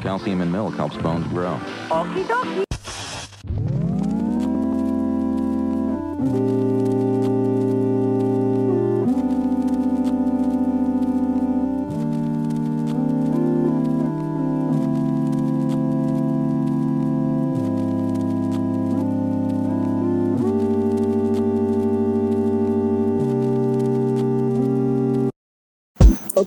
[0.00, 1.58] Calcium in milk helps bones grow.
[1.90, 2.67] Okie dokie.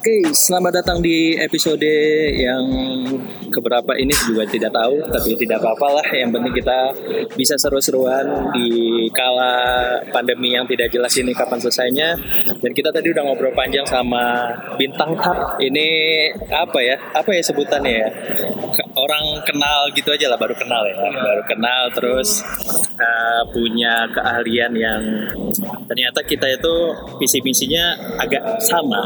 [0.01, 1.85] Oke, selamat datang di episode
[2.33, 2.65] yang
[3.53, 6.07] keberapa ini juga tidak tahu, tapi tidak apa-apa lah.
[6.09, 6.79] Yang penting kita
[7.37, 9.53] bisa seru-seruan di kala
[10.09, 12.17] pandemi yang tidak jelas ini kapan selesainya.
[12.49, 15.61] Dan kita tadi udah ngobrol panjang sama bintang tap.
[15.61, 15.87] Ini
[16.49, 16.97] apa ya?
[17.13, 18.09] Apa ya sebutannya ya?
[18.97, 22.41] Orang kenal gitu aja lah, baru kenal ya, baru kenal terus
[22.97, 25.01] uh, punya keahlian yang
[25.87, 26.75] ternyata kita itu
[27.19, 28.99] visi misinya agak sama,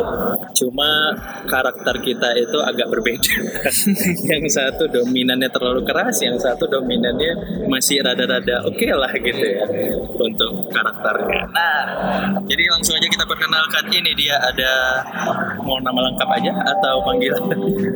[0.55, 1.13] cuma
[1.45, 3.35] karakter kita itu agak berbeda.
[4.31, 9.65] yang satu dominannya terlalu keras, yang satu dominannya masih rada-rada oke lah gitu ya
[10.15, 11.41] untuk karakternya.
[11.51, 11.83] Nah,
[12.47, 15.03] jadi langsung aja kita perkenalkan ini dia ada
[15.61, 17.43] mau nama lengkap aja atau panggilan?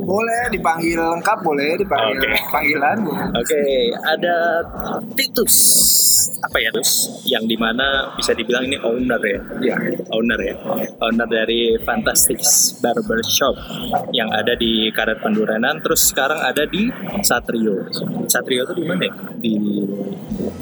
[0.04, 2.30] Boleh dipanggil lengkap, boleh dipanggil Oke.
[2.52, 2.98] panggilan.
[3.38, 3.64] Oke,
[4.04, 4.36] ada
[5.16, 5.56] Titus.
[6.40, 7.22] Apa ya, Tus?
[7.28, 9.40] Yang di mana bisa dibilang ini owner ya?
[9.62, 9.78] Ya.
[10.12, 10.56] Owner ya?
[11.04, 12.40] Owner dari Fantastic
[12.82, 13.56] Barber Shop
[14.16, 15.82] yang ada di Karet Penduranan.
[15.82, 16.90] Terus sekarang ada di
[17.22, 17.88] Satrio.
[18.28, 19.14] Satrio itu di mana ya?
[19.40, 19.56] Di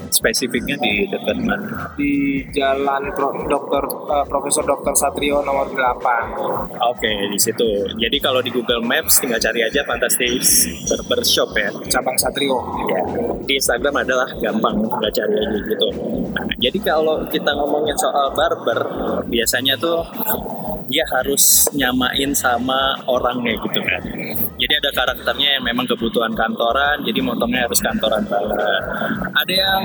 [0.09, 1.93] spesifiknya di dekat mana?
[1.99, 6.79] Di Jalan Pro- Dokter eh, Profesor Dokter Satrio nomor 8.
[6.93, 7.67] Oke, di situ.
[7.97, 10.41] Jadi kalau di Google Maps tinggal cari aja Fantastic
[10.87, 11.69] Barber Shop ya.
[11.91, 12.57] Cabang Satrio.
[12.87, 13.01] Ya,
[13.43, 15.87] di Instagram adalah gampang nggak cari aja gitu.
[16.33, 18.79] Nah, jadi kalau kita ngomongin soal barber,
[19.27, 20.01] biasanya tuh
[20.87, 24.01] dia harus nyamain sama orangnya gitu kan.
[24.57, 28.81] Jadi ada karakternya yang memang kebutuhan kantoran, jadi motongnya harus kantoran banget.
[29.37, 29.83] Ada yang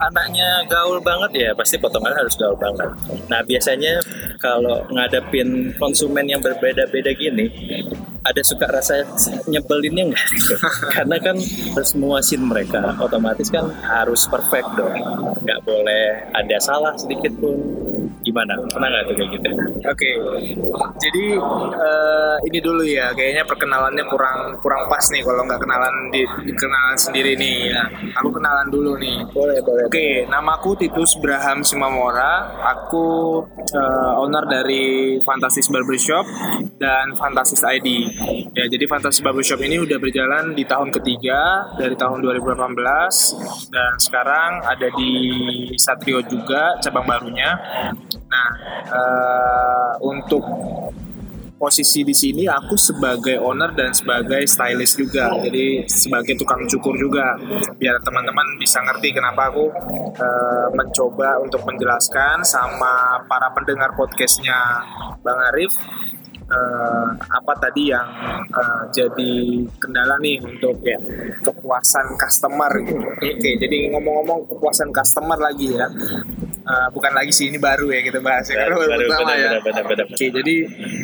[0.00, 2.88] anaknya gaul banget ya, pasti potongannya harus gaul banget.
[3.28, 4.00] Nah biasanya
[4.40, 7.46] kalau ngadepin konsumen yang berbeda-beda gini,
[8.20, 9.04] ada suka rasa
[9.48, 10.26] nyebelinnya nggak?
[10.96, 11.36] Karena kan
[11.76, 14.96] harus muasin mereka, otomatis kan harus perfect dong,
[15.44, 17.56] nggak boleh ada salah sedikit pun.
[18.20, 18.52] Gimana?
[18.68, 19.50] Pernah nggak tuh kayak gitu?
[19.88, 20.10] Oke.
[21.00, 21.24] Jadi
[21.72, 26.52] eh, ini dulu ya, kayaknya perkenalannya kurang kurang pas nih kalau nggak kenalan di, di
[26.52, 27.72] kenalan sendiri nih.
[27.72, 27.88] Nah,
[28.20, 29.24] aku kenalan dulu nih.
[29.32, 29.88] Boleh, boleh.
[29.88, 32.60] Oke, namaku Titus Braham Simamora.
[32.76, 33.40] Aku
[33.72, 36.22] eh, owner dari Fantastis Barbershop
[36.78, 38.06] dan Fantastis ID.
[38.54, 44.62] Ya, jadi Fantastis Barbershop ini udah berjalan di tahun ketiga dari tahun 2018 dan sekarang
[44.62, 45.12] ada di
[45.74, 47.58] Satrio juga cabang barunya.
[48.30, 48.50] Nah,
[48.86, 50.46] eh, untuk
[51.60, 55.28] posisi di sini aku sebagai owner dan sebagai stylist juga.
[55.44, 57.36] Jadi sebagai tukang cukur juga
[57.76, 59.68] biar teman-teman bisa ngerti kenapa aku
[60.16, 64.56] eh, mencoba untuk menjelaskan sama para pendengar podcastnya
[65.20, 65.76] Bang Arif
[66.50, 68.08] eh, apa tadi yang
[68.50, 69.32] eh, jadi
[69.78, 70.98] kendala nih untuk ya
[71.46, 72.98] kepuasan customer gitu.
[73.00, 75.86] Oke, jadi ngomong-ngomong kepuasan customer lagi ya.
[76.60, 78.68] Eh, bukan lagi sih ini baru ya kita bahas ya.
[78.68, 79.48] Karena baru pertama ya.
[79.48, 80.06] benar, benar, benar.
[80.10, 80.56] Oke, jadi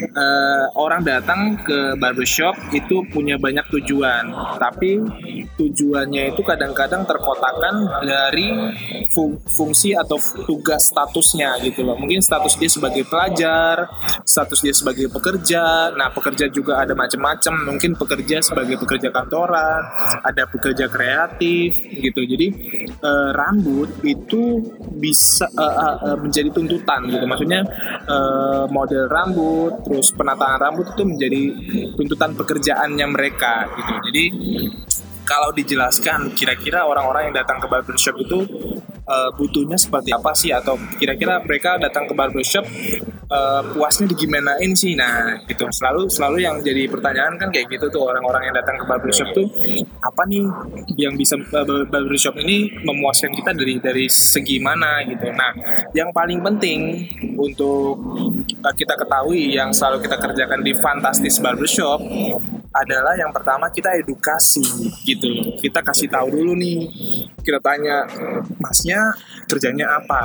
[0.04, 4.30] eh, orang datang ke barbershop itu punya banyak tujuan,
[4.60, 5.00] tapi
[5.56, 8.52] tujuannya itu kadang-kadang terkotakan dari
[9.10, 11.96] fung- fungsi atau tugas statusnya gitu loh.
[11.96, 13.88] Mungkin status dia sebagai pelajar,
[14.22, 15.90] status dia sebagai pekerja.
[15.96, 17.72] Nah, pekerja juga ada macam-macam.
[17.72, 19.80] Mungkin pekerja sebagai pekerja kantoran,
[20.22, 21.72] ada pekerja kreatif
[22.04, 22.20] gitu.
[22.20, 22.46] Jadi
[22.92, 24.60] eh, rambut itu
[24.92, 27.24] bisa eh, eh, menjadi tuntutan gitu.
[27.24, 27.64] Maksudnya
[28.04, 31.42] eh, model rambut, terus penataan rambut itu menjadi
[31.96, 33.92] tuntutan pekerjaannya mereka gitu.
[34.12, 34.24] Jadi
[35.26, 38.46] kalau dijelaskan kira-kira orang-orang yang datang ke barbershop itu
[39.06, 42.66] eh, butuhnya seperti apa sih atau kira-kira mereka datang ke barbershop
[43.30, 48.10] eh, puasnya digimanain sih nah gitu selalu selalu yang jadi pertanyaan kan kayak gitu tuh
[48.10, 49.46] orang-orang yang datang ke barbershop tuh
[50.02, 50.44] apa nih
[50.98, 55.54] yang bisa eh, barbershop ini memuaskan kita dari dari segi mana gitu nah
[55.94, 57.06] yang paling penting
[57.38, 57.98] untuk
[58.62, 62.02] eh, kita ketahui yang selalu kita kerjakan di Fantastis Barbershop
[62.76, 64.60] adalah yang pertama kita edukasi
[65.08, 65.56] gitu.
[65.60, 66.84] Kita kasih tahu dulu nih.
[67.40, 68.04] Kita tanya,
[68.60, 68.95] "Masnya
[69.48, 70.20] kerjanya apa?"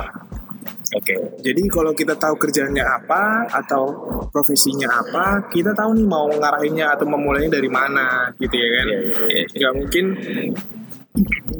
[0.92, 1.16] Oke.
[1.40, 3.88] Jadi kalau kita tahu kerjanya apa atau
[4.28, 8.86] profesinya apa, kita tahu nih mau ngarahinnya atau memulainya dari mana gitu ya kan.
[8.86, 9.44] Iya, iya, iya.
[9.56, 10.04] Nggak mungkin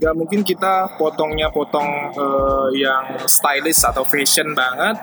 [0.00, 4.96] nggak mungkin kita potongnya potong eh, yang stylish atau fashion banget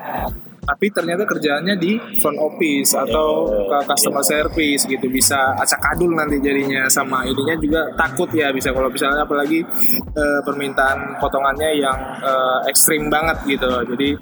[0.70, 5.10] tapi ternyata kerjaannya di front office atau ke customer service gitu.
[5.10, 8.70] Bisa acak adul nanti jadinya sama ininya juga takut ya bisa.
[8.70, 9.66] Kalau misalnya apalagi
[10.14, 13.66] eh, permintaan potongannya yang eh, ekstrim banget gitu.
[13.66, 14.14] Jadi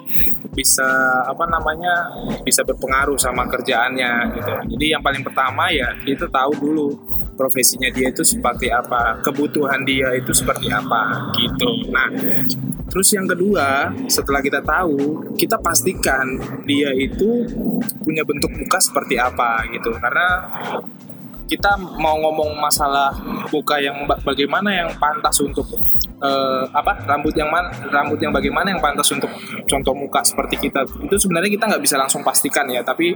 [0.56, 0.88] bisa
[1.28, 2.16] apa namanya
[2.48, 4.52] bisa berpengaruh sama kerjaannya gitu.
[4.72, 6.88] Jadi yang paling pertama ya kita tahu dulu
[7.38, 11.70] profesinya dia itu seperti apa, kebutuhan dia itu seperti apa gitu.
[11.94, 12.10] Nah,
[12.98, 16.26] terus yang kedua, setelah kita tahu, kita pastikan
[16.66, 17.46] dia itu
[18.02, 19.94] punya bentuk muka seperti apa gitu.
[20.02, 20.50] Karena
[21.46, 23.14] kita mau ngomong masalah
[23.54, 25.70] muka yang ba- bagaimana yang pantas untuk
[26.18, 29.30] eh, apa rambut yang mana rambut yang bagaimana yang pantas untuk
[29.66, 30.86] contoh muka seperti kita.
[30.86, 33.14] Itu sebenarnya kita nggak bisa langsung pastikan ya tapi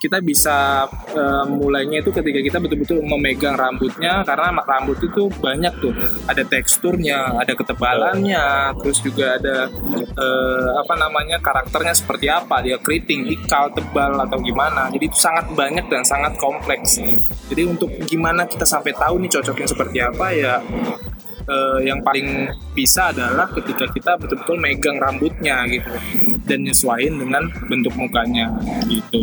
[0.00, 5.92] kita bisa eh, mulainya itu ketika kita betul-betul memegang rambutnya karena rambut itu banyak tuh.
[6.28, 9.68] Ada teksturnya ada ketebalannya terus juga ada
[9.98, 12.64] eh, apa namanya karakternya seperti apa.
[12.64, 14.88] Dia keriting ikal tebal atau gimana.
[14.88, 17.00] Jadi itu sangat banyak dan sangat kompleks.
[17.48, 20.54] Jadi untuk gimana kita sampai tahu nih cocoknya seperti apa ya
[21.48, 25.90] eh, yang paling bisa adalah ketika kita betul-betul megang rambutnya gitu
[26.48, 28.48] dan nyesuaiin dengan bentuk mukanya
[28.88, 29.20] gitu.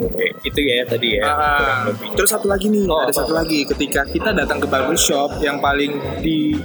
[0.00, 1.24] Oke, itu ya tadi ya.
[1.28, 2.16] Ah, lebih.
[2.16, 3.20] terus satu lagi nih, Oh, ada apa?
[3.20, 5.92] satu lagi ketika kita datang ke barbershop yang paling
[6.24, 6.56] di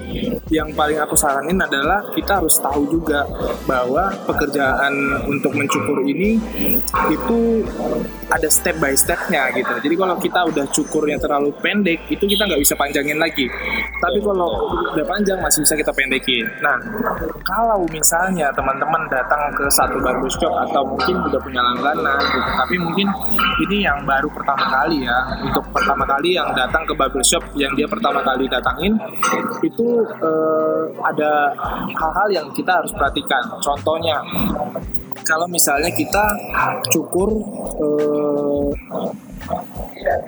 [0.50, 3.28] yang paling aku saranin adalah kita harus tahu juga
[3.68, 4.94] bahwa pekerjaan
[5.28, 6.40] untuk mencukur ini
[7.12, 7.40] itu
[8.30, 9.74] ada step by stepnya gitu.
[9.84, 13.46] Jadi kalau kita udah cukurnya terlalu pendek itu kita nggak bisa panjangin lagi.
[14.00, 14.50] Tapi kalau
[14.94, 16.46] udah panjang masih bisa kita pendekin.
[16.62, 16.78] Nah
[17.46, 23.08] kalau misalnya teman-teman datang ke satu barbershop atau mungkin udah punya langganan gitu, tapi mungkin
[23.70, 27.88] ini yang baru pertama kali ya untuk pertama kali yang datang ke barbershop yang dia
[27.90, 28.94] pertama kali datangin
[29.66, 31.54] itu eh, ada
[31.96, 33.44] hal-hal yang kita harus perhatikan.
[33.60, 34.22] Contohnya
[35.26, 36.24] kalau misalnya kita
[36.92, 37.30] cukur
[37.80, 38.70] eh,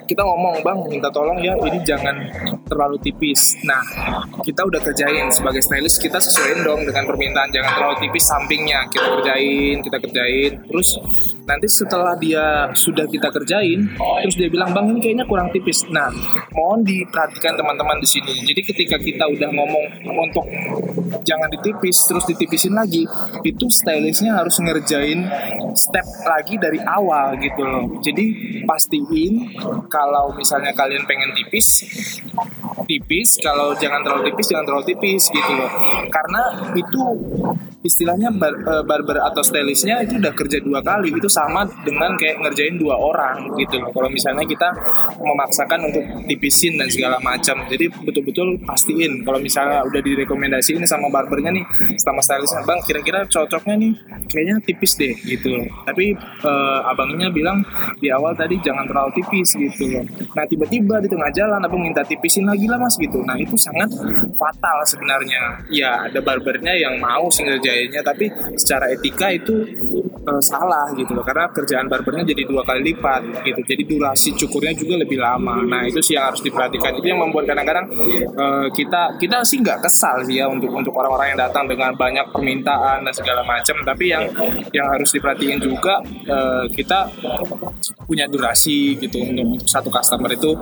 [0.04, 2.16] kita ngomong bang minta tolong ya ini jangan
[2.66, 3.56] terlalu tipis.
[3.64, 3.82] Nah
[4.42, 8.88] kita udah kerjain sebagai stylist kita sesuaiin dong dengan permintaan jangan terlalu tipis sampingnya.
[8.90, 10.98] Kita kerjain kita kerjain terus
[11.52, 13.92] nanti setelah dia sudah kita kerjain
[14.24, 15.84] terus dia bilang bang ini kayaknya kurang tipis.
[15.92, 16.08] Nah
[16.56, 18.32] mohon diperhatikan teman-teman di sini.
[18.48, 19.84] Jadi ketika kita udah ngomong
[20.16, 20.48] untuk
[21.28, 23.04] jangan ditipis terus ditipisin lagi
[23.44, 25.28] itu stylistnya harus ngerjain
[25.76, 27.84] step lagi dari awal gitu loh.
[28.00, 28.24] Jadi
[28.64, 29.52] pastiin
[29.92, 31.84] kalau misalnya kalian pengen tipis
[32.86, 33.38] tipis.
[33.40, 35.70] Kalau jangan terlalu tipis jangan terlalu tipis gitu loh.
[36.08, 36.42] Karena
[36.76, 37.02] itu
[37.82, 42.38] istilahnya bar, eh, barber atau stylistnya itu udah kerja dua kali itu sama dengan kayak
[42.38, 43.90] ngerjain dua orang gitu loh.
[43.90, 44.68] Kalau misalnya kita
[45.18, 49.26] memaksakan untuk tipisin dan segala macam jadi betul-betul pastiin.
[49.26, 51.64] Kalau misalnya udah direkomendasiin sama barbernya nih
[51.98, 53.92] sama stylistnya bang kira-kira cocoknya nih
[54.30, 55.66] kayaknya tipis deh gitu loh.
[55.82, 57.66] Tapi eh, abangnya bilang
[57.98, 60.04] di awal tadi jangan terlalu tipis gitu loh.
[60.38, 63.18] Nah tiba-tiba di tengah jalan abang minta tipisin lagi lah mas gitu.
[63.26, 63.90] Nah itu sangat
[64.38, 65.66] fatal sebenarnya.
[65.66, 67.42] Ya ada barbernya yang mau sih
[67.72, 68.28] ngerjainnya tapi
[68.60, 69.64] secara etika itu
[70.28, 71.24] eh, salah gitu loh.
[71.24, 73.60] Karena kerjaan barbernya jadi dua kali lipat gitu.
[73.64, 75.64] Jadi durasi cukurnya juga lebih lama.
[75.64, 77.00] Nah itu sih yang harus diperhatikan.
[77.00, 77.88] Itu yang membuat kadang-kadang
[78.28, 82.28] eh, kita kita sih nggak kesal sih ya untuk untuk orang-orang yang datang dengan banyak
[82.28, 83.80] permintaan dan segala macam.
[83.80, 84.24] Tapi yang
[84.76, 87.08] yang harus diperhatiin juga eh, kita
[88.04, 89.16] punya durasi gitu.
[89.24, 90.52] Untuk, satu customer itu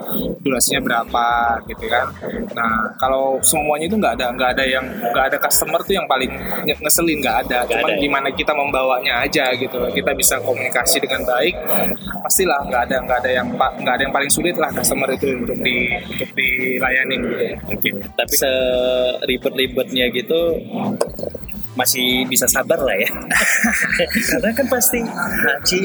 [0.45, 1.26] durasinya berapa
[1.67, 2.07] gitu kan.
[2.55, 6.31] Nah kalau semuanya itu nggak ada nggak ada yang nggak ada customer tuh yang paling
[6.64, 8.02] nye- ngeselin nggak ada Nggak cuman ada ya?
[8.04, 11.54] gimana kita membawanya aja gitu kita bisa komunikasi dengan baik
[12.21, 15.57] pastilah nggak ada nggak ada yang nggak ada yang paling sulit lah customer itu untuk
[15.64, 17.35] di untuk dilayani gitu.
[17.73, 17.88] Oke.
[18.12, 20.40] Tapi seribet-ribetnya gitu
[21.78, 23.09] masih bisa sabar lah ya.
[24.37, 25.85] Karena kan pasti haji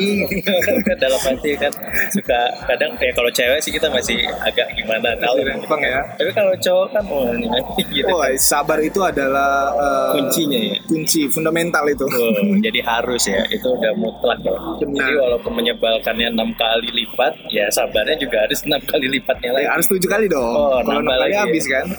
[1.03, 1.71] dalam hati kan
[2.11, 5.39] suka kadang kayak kalau cewek sih kita masih agak gimana tahu.
[5.65, 7.47] Bang ya Tapi kalau cowok kan oh ini
[7.95, 8.11] gitu.
[8.11, 10.74] Oh, sabar itu adalah eh, Kuncinya ya.
[10.85, 12.05] Kunci fundamental itu.
[12.05, 12.33] Oh,
[12.65, 14.77] jadi harus ya itu udah mutlak loh.
[14.79, 15.01] Benar.
[15.01, 19.65] Jadi walaupun menyebalkannya enam kali lipat, ya sabarnya juga harus enam kali lipatnya lagi.
[19.65, 20.41] Eh, harus tujuh kali dong.
[20.45, 21.41] Oh, Kalau enam kali ya.
[21.43, 21.85] habis kan.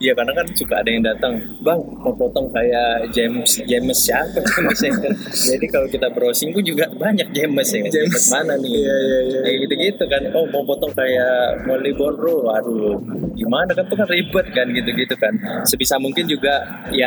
[0.00, 4.80] Iya karena kan suka ada yang datang, bang mau potong kayak James James siapa James
[4.80, 4.92] ya?
[5.54, 7.84] Jadi kalau kita browsing pun juga banyak James ya.
[7.84, 7.92] James.
[7.92, 8.72] James mana nih?
[8.80, 9.38] Iya, iya, iya.
[9.40, 10.22] Kayak gitu-gitu kan.
[10.32, 12.96] Oh mau potong kayak Molly Bonro, aduh
[13.32, 15.32] gimana kan tuh kan ribet kan gitu-gitu kan.
[15.64, 16.54] Sebisa mungkin juga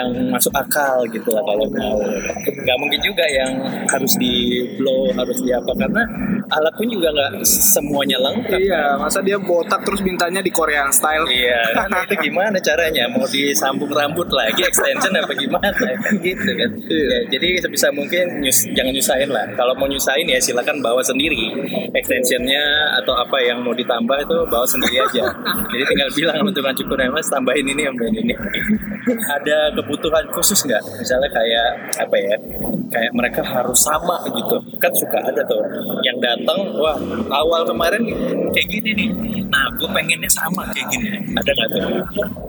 [0.09, 1.99] yang masuk akal gitu lah kalau mau.
[2.43, 3.51] Nggak mungkin juga yang
[3.87, 6.03] harus di blow harus di apa karena
[6.51, 8.59] alat pun juga nggak semuanya lengkap.
[8.59, 11.27] Iya, masa dia botak terus mintanya di Korean style.
[11.27, 13.07] Iya, kan itu gimana caranya?
[13.11, 16.69] Mau disambung rambut lagi, extension extension apa gimana kan gitu kan.
[16.87, 17.03] Iya.
[17.03, 19.45] Ya, jadi sebisa mungkin nyus, jangan nyusahin lah.
[19.53, 21.51] Kalau mau nyusahin ya silakan bawa sendiri
[21.93, 22.63] extensionnya
[23.01, 25.25] atau apa yang mau ditambah itu bawa sendiri aja.
[25.73, 28.33] jadi tinggal bilang sama tukang cukur ya mas tambahin ini tambahin ini.
[29.33, 29.92] Ada kebutuhan
[30.33, 30.81] khusus nggak?
[30.99, 31.69] Misalnya kayak
[32.01, 32.35] apa ya?
[32.93, 34.57] Kayak mereka harus sama gitu.
[34.77, 35.61] Kan suka ada tuh
[36.05, 36.97] yang datang wah
[37.33, 38.01] awal kemarin
[38.53, 39.09] kayak gini nih.
[39.49, 41.09] Nah gue pengennya sama kayak gini.
[41.33, 41.83] Ada nggak tuh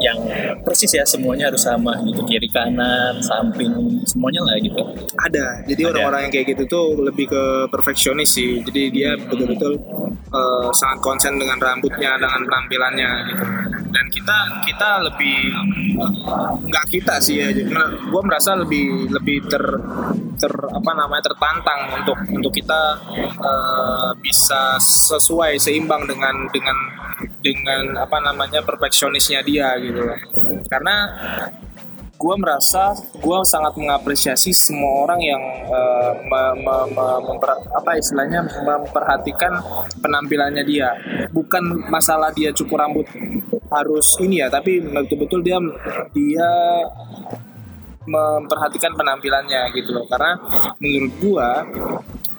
[0.00, 0.18] yang
[0.64, 3.72] persis ya semuanya harus sama gitu kiri kanan samping
[4.04, 4.82] semuanya lah gitu.
[5.16, 9.80] ada jadi orang-orang yang kayak gitu tuh lebih ke perfeksionis sih jadi dia betul-betul
[10.12, 13.44] eh, sangat konsen dengan rambutnya dengan penampilannya gitu
[13.94, 15.38] dan kita kita lebih
[16.02, 16.12] eh,
[16.68, 19.64] nggak kita sih ya gue merasa lebih lebih ter
[20.38, 22.82] ter apa namanya tertantang untuk untuk kita
[23.38, 26.76] eh, bisa sesuai seimbang dengan dengan
[27.44, 30.00] dengan apa namanya perfeksionisnya dia gitu.
[30.66, 31.12] Karena
[32.24, 38.48] gue merasa gue sangat mengapresiasi semua orang yang eh, me- me- me- memper- apa istilahnya
[38.64, 39.60] memperhatikan
[40.00, 40.96] penampilannya dia
[41.36, 43.04] bukan masalah dia cukur rambut
[43.68, 45.60] harus ini ya tapi betul-betul dia
[46.16, 46.48] dia
[48.08, 50.40] memperhatikan penampilannya gitu loh karena
[50.80, 51.48] menurut gua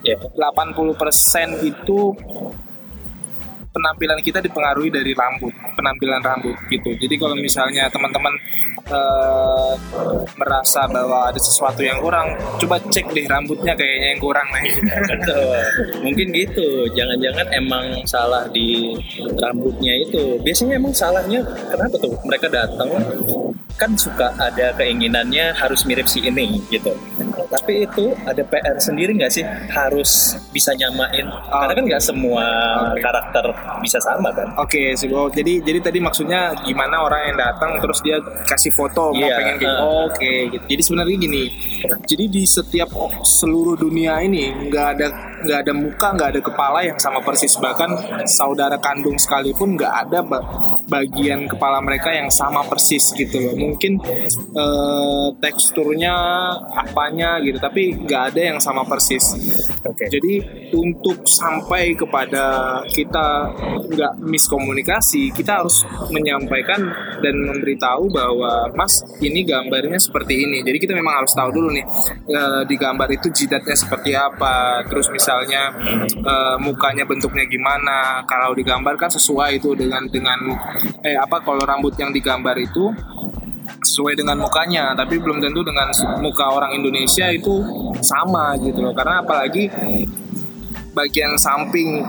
[0.06, 0.22] Ya.
[0.22, 2.14] 80% itu
[3.76, 6.96] penampilan kita dipengaruhi dari rambut, penampilan rambut gitu.
[6.96, 8.32] Jadi kalau misalnya teman-teman
[8.88, 9.74] eh,
[10.40, 14.66] merasa bahwa ada sesuatu yang kurang, coba cek deh rambutnya kayaknya yang kurang nih.
[15.12, 15.58] Betul.
[16.08, 16.88] Mungkin gitu.
[16.96, 18.96] Jangan-jangan emang salah di
[19.36, 20.40] rambutnya itu.
[20.40, 22.16] Biasanya emang salahnya kenapa tuh?
[22.24, 22.88] Mereka datang
[23.76, 26.96] kan suka ada keinginannya harus mirip si ini gitu.
[27.52, 29.44] Tapi itu ada PR sendiri nggak sih?
[29.72, 31.28] Harus bisa nyamain.
[31.28, 32.46] Karena kan nggak semua
[33.04, 33.46] karakter
[33.82, 34.48] bisa sama kan.
[34.60, 38.18] Oke, sih, oh, jadi jadi tadi maksudnya gimana orang yang datang terus dia
[38.48, 40.06] kasih foto mau Iya, pengen uh.
[40.10, 40.66] oke gitu.
[40.70, 41.44] Jadi sebenarnya gini.
[42.06, 42.90] Jadi di setiap
[43.22, 45.08] seluruh dunia ini nggak ada
[45.46, 47.92] nggak ada muka nggak ada kepala yang sama persis bahkan
[48.26, 50.46] saudara kandung sekalipun nggak ada ba-
[50.90, 53.56] bagian kepala mereka yang sama persis gitu loh.
[53.58, 54.02] Mungkin
[54.54, 56.16] eh, teksturnya
[56.74, 59.24] apanya gitu tapi nggak ada yang sama persis.
[59.86, 60.10] Oke.
[60.10, 60.42] Jadi
[60.74, 63.55] untuk sampai kepada kita
[63.86, 66.82] nggak miskomunikasi, kita harus menyampaikan
[67.22, 70.62] dan memberitahu bahwa Mas ini gambarnya seperti ini.
[70.66, 71.86] Jadi kita memang harus tahu dulu nih
[72.30, 75.72] eh, di gambar itu jidatnya seperti apa, terus misalnya
[76.12, 78.24] eh, mukanya bentuknya gimana.
[78.28, 80.40] Kalau digambar kan sesuai itu dengan dengan
[81.06, 82.92] eh apa kalau rambut yang digambar itu
[83.86, 85.90] sesuai dengan mukanya tapi belum tentu dengan
[86.22, 87.62] muka orang Indonesia itu
[88.02, 89.70] sama gitu loh karena apalagi
[90.96, 92.02] bagian samping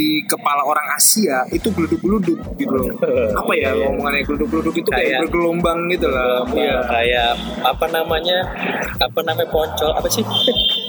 [0.00, 2.88] di kepala orang Asia itu geluduk-geluduk gitu loh.
[3.36, 6.56] Apa ya ngomongannya geluduk-geluduk itu kayak, Kayak- bergelombang gitu lah Iya.
[6.56, 7.30] iya kayak
[7.60, 8.38] apa namanya
[8.96, 10.24] apa namanya poncol apa sih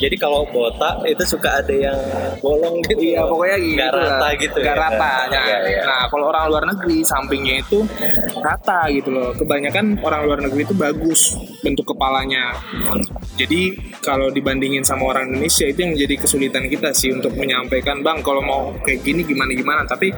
[0.01, 1.93] jadi kalau botak itu suka ada yang
[2.41, 3.91] bolong gitu Iya pokoknya gitu lah.
[3.93, 4.81] rata gitu Nggak ya.
[4.81, 5.41] rata ya.
[5.45, 5.81] Iya, iya.
[5.85, 7.85] Nah kalau orang luar negeri sampingnya itu
[8.41, 12.57] rata gitu loh Kebanyakan orang luar negeri itu bagus bentuk kepalanya
[13.37, 18.19] Jadi kalau dibandingin sama orang Indonesia itu yang menjadi kesulitan kita sih Untuk menyampaikan bang
[18.21, 20.09] kalau mau kayak gini gimana-gimana Tapi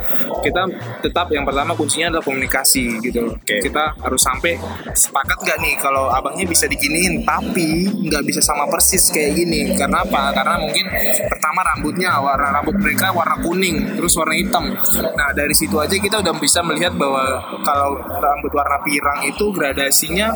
[0.42, 0.64] kita
[1.02, 3.60] tetap yang pertama kuncinya adalah komunikasi gitu loh Oke.
[3.60, 4.56] Kita harus sampai
[4.94, 10.06] sepakat gak nih kalau abangnya bisa diginiin Tapi nggak bisa sama persis kayak gini Karena
[10.06, 10.32] apa?
[10.36, 10.86] Karena mungkin
[11.28, 14.74] pertama rambutnya warna rambut mereka warna kuning terus warna hitam.
[15.18, 20.32] Nah dari situ aja kita udah bisa melihat bahwa kalau rambut warna pirang itu gradasinya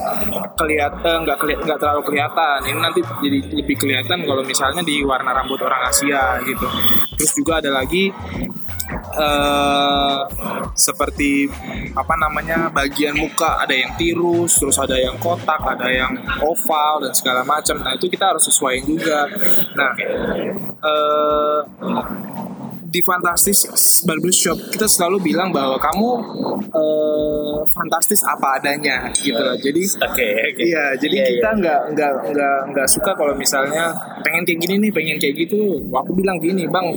[0.57, 2.57] kelihatan nggak keli- nggak terlalu kelihatan.
[2.65, 6.67] Ini nanti jadi lebih kelihatan kalau misalnya di warna rambut orang Asia gitu.
[7.17, 8.09] Terus juga ada lagi
[9.17, 10.19] eh
[10.77, 11.49] seperti
[11.91, 13.59] apa namanya bagian muka.
[13.63, 17.81] Ada yang tirus terus ada yang kotak ada yang oval dan segala macam.
[17.83, 19.26] Nah itu kita harus sesuaiin juga
[19.73, 19.91] nah
[20.81, 21.59] eh
[22.87, 23.67] di Fantastis
[24.01, 26.07] Barbershop kita selalu bilang bahwa kamu
[26.71, 29.59] eh, fantastis apa adanya gitu loh.
[29.59, 31.59] Jadi oke oke Iya, jadi Iya, kita iya.
[31.59, 33.91] nggak nggak nggak nggak suka kalau misalnya
[34.23, 35.59] pengen kayak gini nih, pengen kayak gitu.
[35.91, 36.87] Aku bilang gini, bang,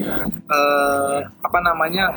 [0.46, 2.14] eh, apa namanya?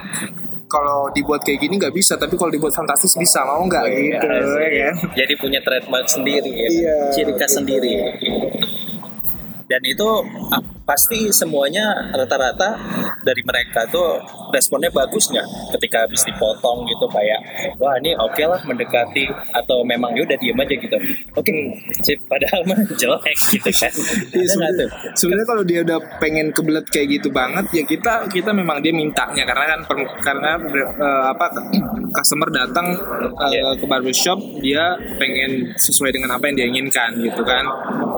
[0.69, 3.41] Kalau dibuat kayak gini nggak bisa, tapi kalau dibuat fantastis bisa.
[3.41, 4.95] Mau nggak Iya, gitu, ya kan?
[5.13, 7.57] jadi punya trademark sendiri ya Iya, ciri khas gitu.
[7.61, 7.93] sendiri
[9.73, 10.05] dan itu
[10.53, 12.77] ap- pasti semuanya rata-rata
[13.23, 14.19] dari mereka tuh
[14.51, 15.47] responnya bagus nggak?
[15.73, 17.39] Ketika habis dipotong gitu kayak
[17.75, 20.97] wah ini oke lah mendekati atau memang ya udah diem aja gitu.
[21.33, 21.51] Oke
[21.99, 22.19] sip.
[22.27, 23.91] Padahal mah jelek gitu kan.
[24.33, 24.43] Tuh?
[24.43, 28.91] sebenarnya- sebenarnya kalau dia udah pengen kebelet kayak gitu banget ya kita kita memang dia
[28.91, 29.43] mintanya.
[29.43, 31.45] Karena kan per- karena eh, apa
[32.17, 32.87] customer datang
[33.39, 33.77] eh, Iya.
[33.77, 37.63] ke barbershop dia pengen sesuai dengan apa yang dia inginkan gitu kan.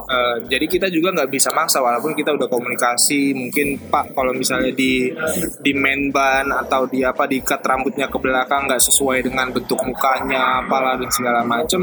[0.05, 3.33] Eh, jadi kita juga nggak bisa maksa walaupun kita udah komunikasi.
[3.33, 4.94] Mungkin pak kalau misalnya di
[5.59, 9.79] di main ban atau di apa di cut rambutnya ke belakang nggak sesuai dengan bentuk
[9.81, 11.81] mukanya apalah dan segala macem.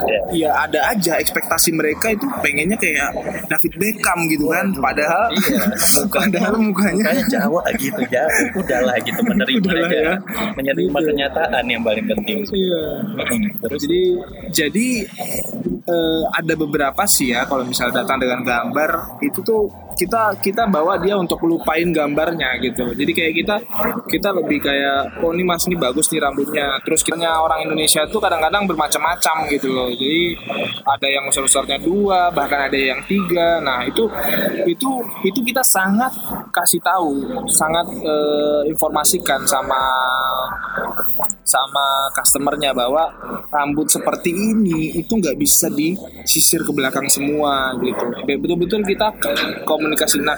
[0.00, 0.20] Iya.
[0.30, 3.10] ya ada aja ekspektasi mereka itu pengennya kayak
[3.50, 5.62] David Beckham gitu kan padahal Iya,
[6.14, 9.98] padahal mukanya Makanya Jawa gitu ya udahlah gitu menerima Udahlah aja.
[9.98, 10.14] ya.
[10.54, 11.08] menerima Gitu.
[11.10, 12.38] kenyataan yang paling penting.
[12.46, 12.82] Iya.
[13.60, 13.78] Terus?
[13.84, 14.02] Jadi
[14.50, 14.88] jadi
[15.84, 21.00] eh, ada beberapa sih ya kalau misalnya datang dengan gambar itu tuh kita kita bawa
[21.00, 22.92] dia untuk lupain gambarnya gitu.
[22.94, 23.56] Jadi kayak kita
[24.06, 26.78] kita lebih kayak oh ini mas ini bagus nih rambutnya.
[26.84, 29.88] Terus kita orang Indonesia tuh kadang-kadang bermacam-macam gitu loh.
[29.90, 30.36] Jadi
[30.84, 33.60] ada yang besar-besarnya dua bahkan ada yang tiga.
[33.62, 34.06] Nah itu
[34.66, 34.90] itu
[35.26, 36.12] itu kita sangat
[36.50, 39.80] kasih tahu sangat eh, informasikan sama
[41.50, 43.10] sama customernya bahwa
[43.50, 48.06] rambut seperti ini itu nggak bisa disisir ke belakang semua gitu.
[48.38, 49.10] Betul-betul kita
[49.66, 50.34] komunikasi nah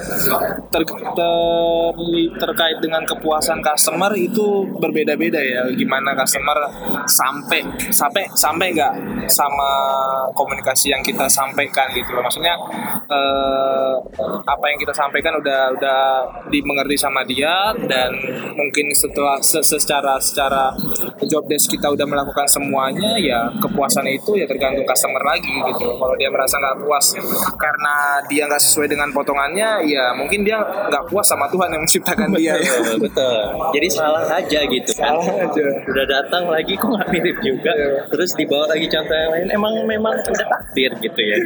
[0.68, 5.62] ter, ter- terkait dengan kepuasan customer itu berbeda-beda ya.
[5.72, 6.56] Gimana customer
[7.08, 8.92] sampai sampai sampai nggak
[9.32, 9.70] sama
[10.36, 12.54] komunikasi yang kita sampaikan gitu maksudnya
[13.08, 13.94] eh,
[14.44, 16.00] apa yang kita sampaikan udah udah
[16.50, 18.12] dimengerti sama dia dan
[18.56, 20.72] mungkin setelah se- secara secara
[21.26, 26.14] job desk kita udah melakukan semuanya ya kepuasan itu ya tergantung customer lagi gitu kalau
[26.18, 27.06] dia merasa nggak puas
[27.56, 27.94] karena
[28.26, 32.54] dia nggak sesuai dengan potongannya ya mungkin dia nggak puas sama Tuhan yang menciptakan dia
[32.54, 32.70] ya.
[32.78, 33.38] Betul, betul.
[33.72, 35.14] Jadi salah aja gitu kan.
[35.14, 35.64] Salah aja.
[35.86, 37.72] Udah datang lagi kok nggak mirip juga?
[37.72, 38.04] Iya.
[38.08, 39.46] terus dibawa lagi contoh yang lain.
[39.50, 41.36] Emang memang udah takdir gitu ya.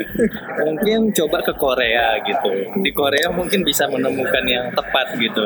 [0.63, 2.53] Mungkin coba ke Korea gitu.
[2.81, 5.45] Di Korea mungkin bisa menemukan yang tepat gitu.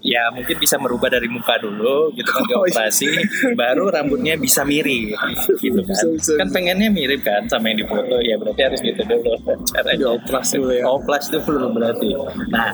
[0.00, 2.76] Ya mungkin bisa merubah dari muka dulu gitu kan Oh, iya.
[2.76, 3.08] dioperasi
[3.56, 5.16] baru rambutnya bisa mirip
[5.58, 5.90] gitu kan.
[5.90, 8.16] Bisa, bisa, kan pengennya mirip kan sama yang di foto.
[8.20, 9.32] Ya berarti harus gitu dulu
[9.72, 9.96] caranya.
[9.98, 10.84] Dioplas dulu ya.
[10.86, 12.03] oplas dulu berarti
[12.52, 12.70] nah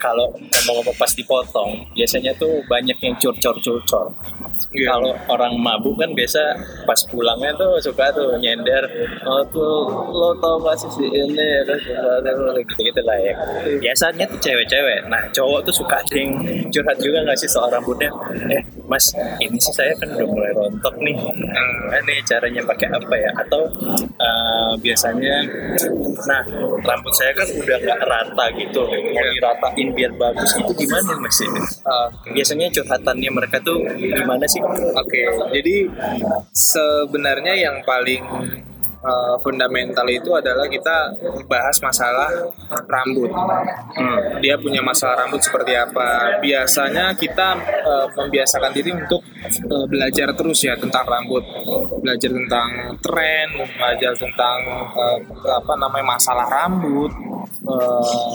[0.00, 4.08] kalau ngomong-ngomong pas dipotong biasanya tuh banyak yang curcor-curcor.
[4.70, 4.92] Iya.
[4.92, 6.52] kalau orang mabuk kan biasa
[6.84, 8.86] pas pulangnya tuh suka tuh nyender
[9.24, 11.48] oh tuh lo tau gak sih si ini?
[11.64, 11.84] Terus
[12.64, 13.34] gitu gitu lah ya.
[13.80, 15.08] Biasanya tuh cewek-cewek.
[15.08, 16.32] Nah cowok tuh suka ada yang
[16.70, 18.12] curhat juga gak sih soal rambutnya?
[18.52, 19.10] Eh mas
[19.42, 21.16] ini sih saya kan udah mulai rontok nih.
[21.16, 23.30] Nah, nih caranya pakai apa ya?
[23.42, 23.62] Atau
[24.20, 25.34] eh, biasanya
[26.28, 26.42] nah
[26.84, 31.38] rambut saya kan udah nggak rata gitu mau diratain biar bagus itu gimana mas
[32.32, 34.60] biasanya curhatannya mereka tuh gimana sih
[35.00, 35.22] Oke,
[35.54, 35.76] jadi
[36.52, 38.22] sebenarnya yang paling
[39.04, 41.14] uh, fundamental itu adalah kita
[41.48, 42.28] bahas masalah
[42.88, 43.30] rambut.
[43.32, 44.40] Hmm.
[44.44, 46.40] Dia punya masalah rambut seperti apa?
[46.40, 49.24] Biasanya kita uh, membiasakan diri untuk
[49.68, 51.44] uh, belajar terus ya tentang rambut,
[52.00, 52.68] belajar tentang
[53.00, 54.58] tren, belajar tentang
[54.96, 55.18] uh,
[55.48, 57.12] apa namanya masalah rambut.
[57.70, 58.34] Uh,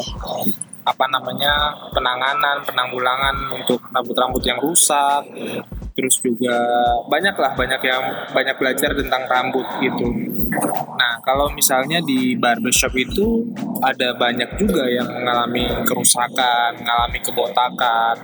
[0.85, 5.25] apa namanya penanganan penanggulangan untuk rambut-rambut yang rusak
[5.95, 6.59] terus juga
[7.07, 8.03] banyak lah banyak yang
[8.35, 10.11] banyak belajar tentang rambut gitu.
[10.95, 13.47] Nah kalau misalnya di barbershop itu
[13.79, 18.15] ada banyak juga yang mengalami kerusakan mengalami kebotakan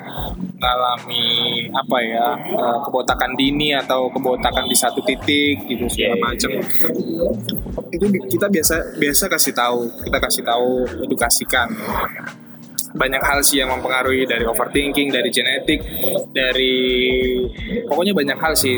[0.61, 1.25] mengalami
[1.73, 6.49] apa ya eh, kebotakan dini atau kebotakan di satu titik gitu segala Iya, macam.
[7.91, 10.69] itu bi- kita biasa biasa kasih tahu kita kasih tahu
[11.01, 11.67] edukasikan
[12.93, 15.79] banyak hal sih yang mempengaruhi dari overthinking, dari genetik,
[16.31, 16.77] dari
[17.87, 18.77] pokoknya banyak hal sih.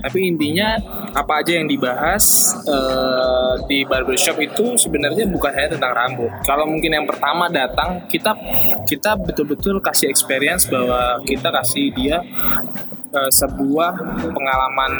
[0.00, 0.76] Tapi intinya
[1.14, 6.30] apa aja yang dibahas eh, di barbershop itu sebenarnya bukan hanya tentang rambut.
[6.44, 8.36] Kalau mungkin yang pertama datang kita
[8.84, 12.20] kita betul-betul kasih experience bahwa kita kasih dia
[13.14, 13.90] eh, sebuah
[14.34, 14.92] pengalaman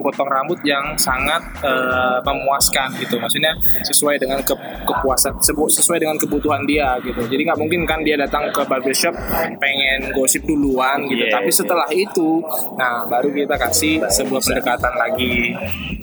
[0.00, 3.20] potong rambut yang sangat eh, memuaskan gitu.
[3.20, 3.52] Maksudnya
[3.84, 4.56] sesuai dengan ke-
[4.88, 7.20] kepuasan sesuai dengan kebutuhan dia gitu.
[7.28, 9.14] Jadi nggak mungkin kan dia datang ke barbershop
[9.60, 11.24] pengen gosip duluan gitu.
[11.28, 11.58] Iya, tapi iya.
[11.58, 12.40] setelah itu
[12.78, 15.52] nah baru kita kasih sebuah pendekatan lagi.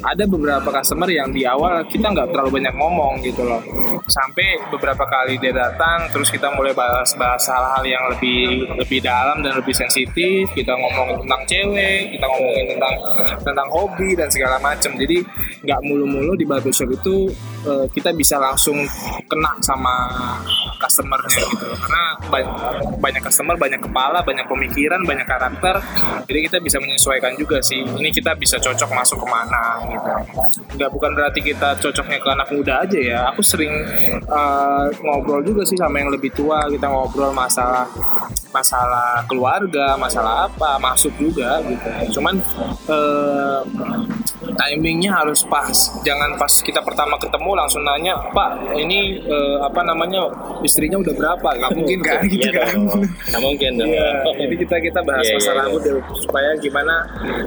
[0.06, 3.62] Ada beberapa customer yang di awal kita nggak terlalu banyak ngomong gitu loh.
[4.06, 9.58] Sampai beberapa kali dia datang terus kita mulai bahas-bahas hal-hal yang lebih lebih dalam dan
[9.58, 10.52] lebih sensitif.
[10.54, 12.94] Kita ngomong tentang cewek kita ngomongin tentang
[13.40, 15.24] tentang hobi dan segala macam jadi
[15.64, 17.32] nggak mulu-mulu di barbershop itu
[17.64, 18.84] eh, kita bisa langsung
[19.32, 19.96] kena sama
[20.76, 22.52] customernya gitu karena ba-
[23.00, 25.80] banyak customer banyak kepala banyak pemikiran banyak karakter.
[26.26, 30.10] Jadi kita bisa menyesuaikan juga sih ini kita bisa cocok masuk ke mana gitu.
[30.76, 33.20] Nggak bukan berarti kita cocoknya ke anak muda aja ya.
[33.34, 33.72] Aku sering
[34.20, 36.68] eh, ngobrol juga sih sama yang lebih tua.
[36.68, 37.88] Kita ngobrol masalah
[38.56, 42.20] masalah keluarga masalah apa masuk juga gitu.
[42.20, 42.40] Cuman
[42.88, 43.60] eh,
[44.56, 50.28] timingnya harus pas jangan pas kita pertama ketemu langsung nanya pak ini eh, apa namanya
[50.64, 53.02] istrinya udah berapa nggak mungkin kan gitu Iya kan dong.
[53.04, 53.90] Nggak mungkin dong.
[53.90, 55.64] Iya, jadi kita kita bahas Iya, iya, masalah iya.
[55.66, 56.96] rambut dulu supaya gimana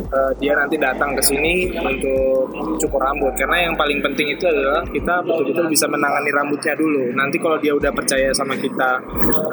[0.08, 2.50] eh, dia nanti datang ke sini untuk
[2.82, 7.02] cukur rambut karena yang paling penting itu adalah kita betul-betul bisa menangani rambutnya dulu.
[7.14, 9.00] Nanti kalau dia udah percaya sama kita,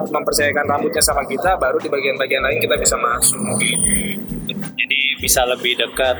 [0.09, 3.41] mempercayakan rambutnya sama kita, baru di bagian-bagian lain kita bisa masuk.
[4.75, 6.17] Jadi bisa lebih dekat.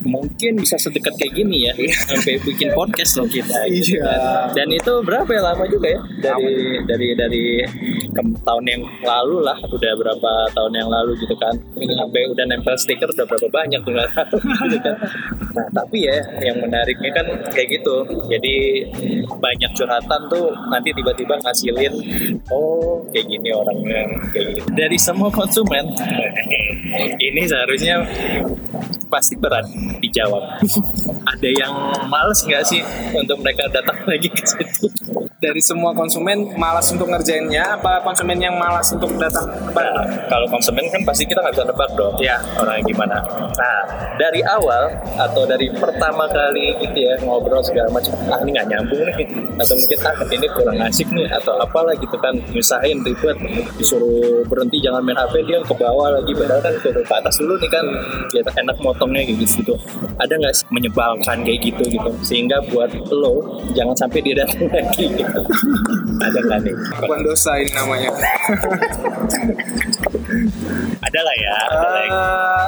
[0.00, 1.72] Mungkin bisa sedekat kayak gini ya.
[2.04, 3.66] Sampai bikin podcast loh kita.
[3.68, 4.04] gitu Iya.
[4.04, 4.20] kan.
[4.54, 6.00] Dan itu berapa ya lama juga ya?
[6.22, 7.44] Dari dari dari
[8.08, 9.58] ke- tahun yang lalu lah.
[9.64, 11.54] Udah berapa tahun yang lalu gitu kan.
[11.74, 13.92] Sampai udah nempel stiker udah berapa banyak tuh
[14.64, 14.94] gitu kan.
[15.50, 17.96] Nah, tapi ya yang menariknya kan kayak gitu.
[18.28, 18.54] Jadi
[19.28, 21.94] banyak curhatan tuh nanti tiba-tiba ngasilin
[22.48, 24.68] oh kayak gini orangnya kayak gitu.
[24.72, 25.90] Dari semua konsumen
[27.18, 28.02] ini seharusnya
[29.08, 29.64] pasti berat
[30.00, 30.60] dijawab.
[31.28, 31.72] Ada yang
[32.08, 32.80] males nggak sih
[33.16, 34.86] untuk mereka datang lagi ke situ?
[35.38, 39.46] Dari semua konsumen malas untuk ngerjainnya, apa konsumen yang malas untuk datang?
[39.70, 42.42] Nah, kalau konsumen kan pasti kita nggak bisa nebak dong Ya.
[42.58, 43.16] orangnya gimana.
[43.54, 43.78] Nah,
[44.18, 49.02] dari awal atau dari pertama kali gitu ya ngobrol segala macam, ah ini nggak nyambung
[49.14, 49.26] nih,
[49.62, 53.38] atau mungkin ah ini kurang asik nih, atau apalah gitu kan, nyusahin ribet,
[53.78, 57.54] disuruh berhenti jangan main HP dia ke bawah lagi, padahal kan suruh ke atas dulu
[57.62, 57.86] nih kan,
[58.34, 59.77] biar enak motongnya gitu.
[60.18, 65.06] Ada nggak sih menyebalkan kayak gitu gitu, sehingga buat lo jangan sampai dia datang lagi.
[65.10, 65.40] Gitu.
[66.22, 66.74] Ada nggak nih?
[67.02, 68.10] Bukan dosa ini namanya.
[71.02, 71.56] Ada lah ya.
[71.70, 71.88] Ada.
[71.98, 72.64] Eh,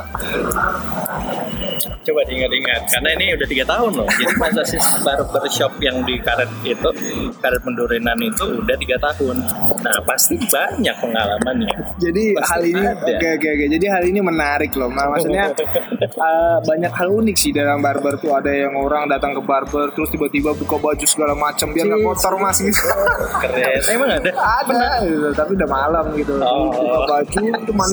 [2.11, 4.09] Coba diingat-ingat karena ini udah tiga tahun loh.
[4.11, 6.91] Jadi masa sih barbershop yang di karet itu,
[7.39, 9.37] karet pendurinan itu udah tiga tahun.
[9.79, 11.71] Nah pasti banyak pengalamannya.
[11.97, 13.05] jadi Pasti hal ini ada.
[13.07, 15.55] oke oke oke jadi hal ini menarik loh Nah, maksudnya
[16.03, 20.11] eh, banyak hal unik sih dalam barber tuh ada yang orang datang ke barber terus
[20.11, 22.75] tiba-tiba buka baju segala macam biar nggak kotor mas gitu
[23.43, 23.81] Keren.
[23.87, 24.31] Emang ada?
[24.35, 26.75] ada gitu, tapi udah malam gitu Oh.
[26.75, 27.87] buka baju cuma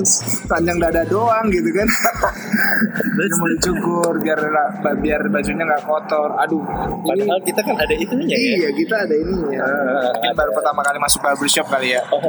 [0.47, 1.87] panjang dada doang gitu kan
[3.17, 3.47] dia mau
[4.07, 4.39] dicukur biar
[5.03, 6.29] biar bajunya nggak kotor.
[6.39, 8.47] Aduh ini Padahal kita kan ada itunya ya.
[8.57, 9.67] iya kita ada ini ya
[10.15, 12.01] mungkin baru pertama kali masuk barbershop kali ya.
[12.11, 12.23] Oh,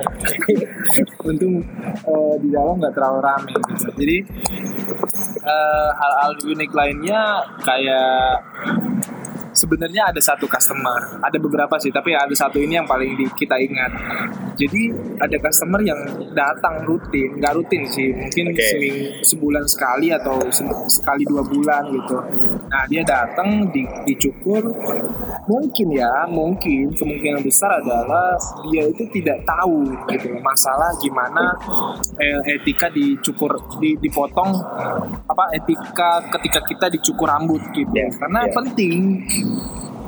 [1.28, 1.62] untung
[2.02, 3.90] eh, di dalam nggak terlalu rame gitu.
[3.94, 4.16] jadi
[5.46, 7.22] eh, hal-hal unik lainnya
[7.62, 8.42] kayak
[9.58, 13.58] sebenarnya ada satu customer ada beberapa sih tapi ada satu ini yang paling di- kita
[13.58, 13.90] ingat
[14.54, 14.82] jadi
[15.18, 15.98] ada customer yang
[16.30, 18.62] datang rutin nggak rutin sih mungkin Oke.
[18.64, 22.16] seming- sebulan sekali atau se- sekali dua bulan gitu
[22.68, 24.62] nah dia datang di, dicukur
[25.44, 31.56] mungkin ya mungkin kemungkinan besar adalah dia itu tidak tahu gitu masalah gimana
[32.16, 34.52] eh, etika dicukur di, dipotong
[35.24, 38.52] apa etika ketika kita dicukur rambut gitu Ya, karena ya.
[38.52, 39.24] penting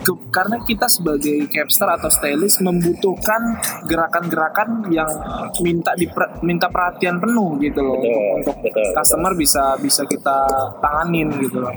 [0.00, 5.12] Ke- karena kita sebagai capster atau stylist membutuhkan gerakan-gerakan yang
[5.60, 8.96] minta diper- minta perhatian penuh gitu loh Betul, untuk, betul.
[8.96, 10.48] customer bisa bisa kita
[10.80, 11.74] tanganin gitu loh.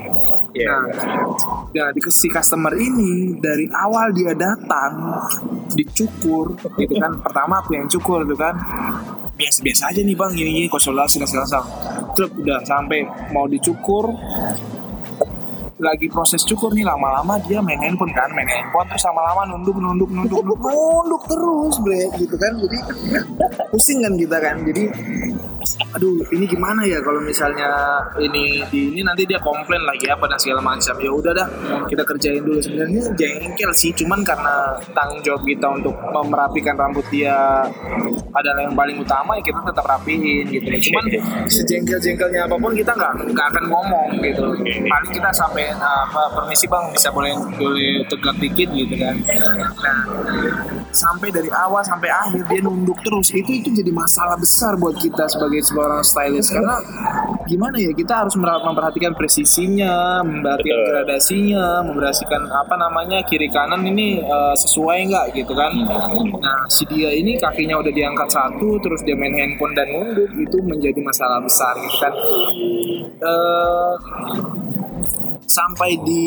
[0.55, 0.71] Iya.
[0.71, 0.83] Nah,
[1.75, 5.19] nah dikasih customer ini dari awal dia datang
[5.75, 7.19] dicukur gitu kan.
[7.27, 8.55] Pertama aku yang cukur gitu kan.
[9.35, 11.65] Biasa-biasa aja nih bang, gini-gini konsultasi dan.
[12.15, 13.03] Terus udah sampai
[13.35, 14.13] mau dicukur,
[15.83, 20.09] lagi proses cukur nih lama-lama dia main handphone kan main handphone terus lama-lama nunduk nunduk
[20.09, 20.59] nunduk nunduk.
[20.63, 22.53] Nunduk terus bre gitu kan.
[22.55, 22.77] Jadi
[23.69, 24.55] pusing kan kita kan.
[24.63, 24.83] Jadi
[25.95, 30.39] aduh ini gimana ya kalau misalnya ini di ini nanti dia komplain lagi apa dan
[30.39, 30.95] segala macam.
[31.01, 31.47] Ya udah dah
[31.91, 32.59] kita kerjain dulu.
[32.63, 35.95] Sebenarnya jengkel sih cuman karena tanggung jawab kita untuk
[36.29, 37.67] merapikan rambut dia
[38.33, 40.67] adalah yang paling utama ya kita tetap rapihin gitu.
[40.91, 41.03] Cuman
[41.53, 44.45] sejengkel jengkelnya apa pun kita nggak nggak akan ngomong gitu.
[44.87, 49.15] Paling kita sampai apa permisi bang bisa boleh boleh tegak dikit gitu kan?
[49.23, 53.29] Nah sampai dari awal sampai akhir dia nunduk terus.
[53.35, 56.55] Itu itu jadi masalah besar buat kita sebagai seorang stylist.
[56.55, 56.79] Karena
[57.45, 60.89] gimana ya kita harus memperhatikan presisinya memperhatikan Betul.
[60.95, 65.73] gradasinya memperhatikan apa namanya kiri kanan ini eh, sesuai nggak gitu kan?
[66.39, 70.29] Nah si dia ini kakinya udah diangkat angkat satu terus dia main handphone dan nunduk
[70.37, 72.13] itu menjadi masalah besar gitu kan?
[73.19, 73.93] Eh,
[75.43, 76.25] sampai di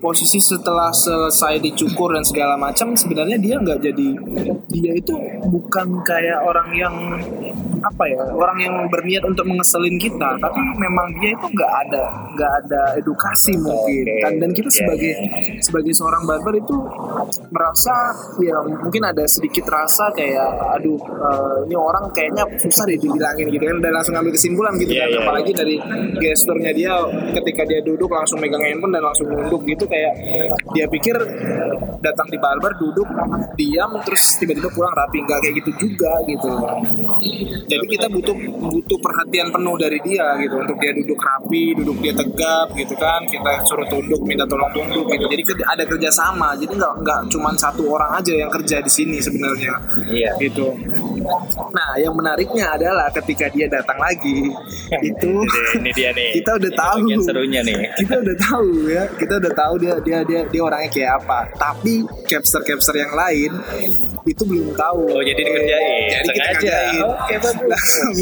[0.00, 4.08] posisi setelah selesai dicukur dan segala macam sebenarnya dia nggak jadi
[4.68, 5.14] dia itu
[5.48, 6.94] bukan kayak orang yang
[7.80, 10.36] apa ya orang yang berniat untuk mengeselin kita.
[10.36, 12.02] Tapi memang dia itu nggak ada
[12.36, 14.04] nggak ada edukasi mungkin.
[14.04, 14.20] Oke.
[14.20, 15.58] kan dan kita Iya, sebagai iya.
[15.64, 16.76] sebagai seorang barber itu
[17.50, 20.46] merasa ya mungkin ada sedikit rasa kayak
[20.78, 23.80] aduh eh, ini orang kayaknya susah deh dibilangin gitu kan.
[23.80, 25.10] Dan langsung ambil kesimpulan gitu Iya, kan.
[25.10, 25.76] iya, apalagi dari
[26.20, 26.92] gesturnya dia
[27.40, 30.12] ketika dia duduk langsung megang handphone dan langsung nunduk gitu kayak
[30.76, 31.16] dia pikir
[32.00, 33.08] datang di barber duduk
[33.70, 35.22] diam terus tiba-tiba pulang rapi.
[35.22, 36.50] Nggak kayak gitu juga gitu.
[37.70, 40.58] Jadi kita butuh butuh perhatian penuh dari dia gitu.
[40.58, 43.22] Untuk dia duduk rapi duduk dia tegap gitu kan.
[43.30, 45.30] Kita suruh tunduk minta tolong tunduk gitu.
[45.30, 46.58] Jadi ada kerjasama.
[46.58, 49.78] Jadi nggak nggak cuma satu orang aja yang kerja di sini sebenarnya.
[50.10, 50.32] Iya.
[50.42, 50.74] gitu
[51.70, 54.50] nah yang menariknya adalah ketika dia datang lagi
[55.10, 55.32] itu
[55.78, 56.40] ini dia nih.
[56.40, 57.78] kita udah Ini tahu bagian serunya nih.
[58.00, 62.04] kita udah tahu ya kita udah tahu dia dia dia dia orangnya kayak apa tapi
[62.26, 63.50] capster capster yang lain
[64.30, 66.08] itu belum tahu Oh, jadi dikerjain.
[66.08, 67.66] jadi kita kerjain Oke, bagus.
[67.72, 68.12] langsung,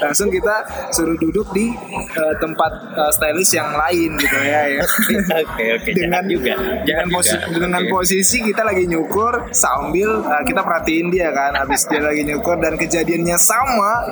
[0.00, 0.54] langsung kita
[0.90, 4.82] suruh duduk di eh, tempat eh, stylist yang lain gitu ya, ya.
[5.44, 5.90] Oke, oke.
[5.90, 6.52] dengan Jangan juga.
[6.54, 7.58] dengan, Jangan posi- juga.
[7.60, 12.56] dengan posisi kita lagi nyukur sambil eh, kita perhatiin dia kan habis dia lagi nyukur
[12.56, 14.08] dan kejadiannya sama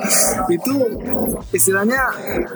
[0.47, 0.73] itu
[1.49, 2.01] istilahnya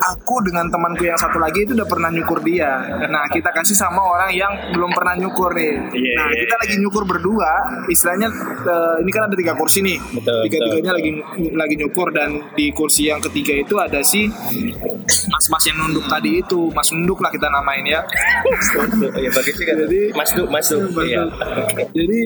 [0.06, 4.00] aku dengan temanku yang satu lagi itu udah pernah nyukur dia nah kita kasih sama
[4.00, 7.52] orang yang belum pernah nyukur nih Iya, nah iya, kita lagi nyukur berdua
[7.88, 8.28] istilahnya
[8.92, 10.96] eh, ini kan ada tiga kursi nih Betul, tiga tiganya betul.
[10.98, 11.12] lagi
[11.54, 14.28] lagi nyukur dan di kursi yang ketiga itu ada si
[15.32, 18.02] mas-mas yang nunduk tadi itu mas nunduk lah kita namain ya
[19.22, 19.74] Ya juga.
[19.86, 20.78] Jadi- Mas Du, Mas Du.
[21.02, 21.24] Iya.
[21.94, 22.20] Jadi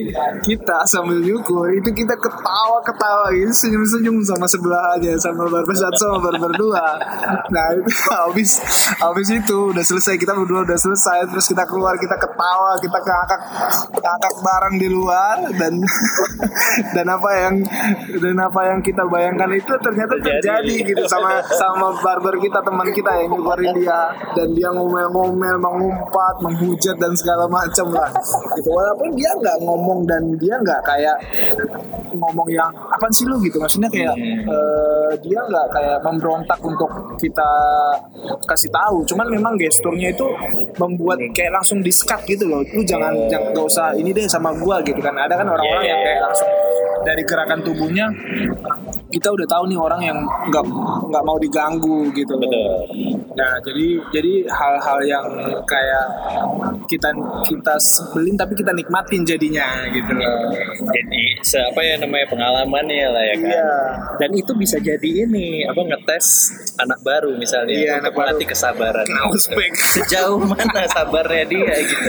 [0.44, 6.18] kita sambil nyukur itu kita ketawa-ketawa gitu senyum-senyum sama sebelah aja sama barber satu sama
[6.22, 6.84] barber dua.
[7.50, 7.90] Nah itu
[8.26, 8.50] habis
[8.98, 13.40] habis itu udah selesai kita berdua udah selesai terus kita keluar kita ketawa kita ngakak
[13.96, 15.72] ngakak bareng di luar dan
[16.96, 17.54] dan apa yang
[18.20, 20.40] dan apa yang kita bayangkan itu ternyata Terjadi.
[20.42, 24.10] terjadi gitu sama sama barber kita teman kita yang nyukurin dia.
[24.36, 28.10] Dan dia ngomel-ngomel mengumpat menghujat dan segala macam lah.
[28.58, 28.68] Gitu.
[28.68, 31.16] Walaupun dia nggak ngomong dan dia nggak kayak
[32.16, 33.38] ngomong yang apa sih lu?
[33.40, 33.60] gitu.
[33.60, 34.16] Maksudnya kayak
[34.48, 36.88] eh, dia nggak kayak memberontak untuk
[37.20, 37.50] kita
[38.48, 39.04] kasih tahu.
[39.06, 40.26] Cuman memang gesturnya itu
[40.76, 42.60] membuat kayak langsung diskat gitu loh.
[42.64, 45.14] Lu jangan jangan nggak usah ini deh sama gua gitu kan.
[45.14, 46.35] Ada kan orang-orang Iya, yang kayak langsung
[47.06, 48.06] dari gerakan tubuhnya
[49.10, 50.18] kita udah tahu nih orang yang
[50.50, 50.64] nggak
[51.06, 52.34] nggak mau diganggu gitu.
[52.36, 53.15] Betul.
[53.36, 55.26] Nah jadi jadi hal-hal yang
[55.68, 56.06] kayak
[56.88, 57.10] kita
[57.44, 60.50] kita sebelin tapi kita nikmatin jadinya gitu loh.
[60.88, 63.50] Jadi apa ya namanya pengalaman ya lah ya kan.
[63.52, 63.72] Iya.
[64.24, 66.26] Dan itu bisa jadi ini apa ngetes
[66.80, 68.20] anak baru misalnya Iya, untuk anak baru.
[68.32, 69.06] melatih kesabaran.
[69.32, 69.72] Ospek.
[70.00, 72.08] Sejauh mana sabarnya dia gitu.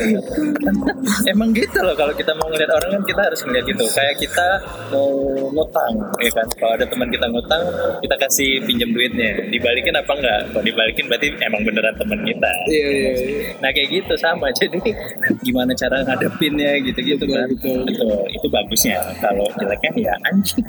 [1.31, 3.83] Emang gitu loh kalau kita mau ngeliat orang kan kita harus ngeliat gitu.
[3.91, 4.47] Kayak kita
[4.91, 5.09] mau
[5.51, 6.47] ngutang ya kan.
[6.55, 7.63] Kalau ada teman kita ngutang,
[7.99, 9.31] kita kasih pinjam duitnya.
[9.51, 10.39] Dibalikin apa enggak?
[10.51, 12.51] Kalau dibalikin berarti emang beneran teman kita.
[12.69, 13.12] Iya iya.
[13.17, 13.49] iya.
[13.58, 14.47] Nah kayak gitu sama.
[14.62, 14.93] Jadi
[15.41, 17.47] gimana cara ngadepinnya gitu-gitu Betul, kan.
[17.49, 17.80] betul.
[17.89, 18.17] Betul.
[18.30, 18.97] Itu bagusnya.
[19.17, 20.62] Kalau jeleknya ya anjing.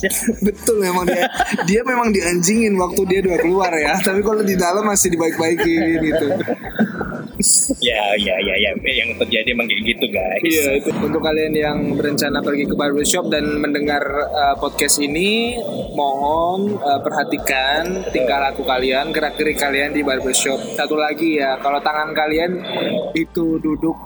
[0.48, 1.28] Betul memang dia
[1.68, 4.00] dia memang dianjingin waktu dia udah keluar ya.
[4.00, 6.28] Tapi kalau di dalam masih dibaik-baikin gitu.
[7.80, 8.70] Ya, ya, ya, ya.
[8.80, 10.42] Yang terjadi emang kayak gitu guys.
[10.42, 15.58] Iya itu untuk kalian yang berencana pergi ke barbershop dan mendengar uh, podcast ini
[15.94, 21.80] mohon uh, perhatikan tingkah laku kalian gerak gerik kalian di barbershop satu lagi ya kalau
[21.82, 22.60] tangan kalian
[23.12, 23.96] itu duduk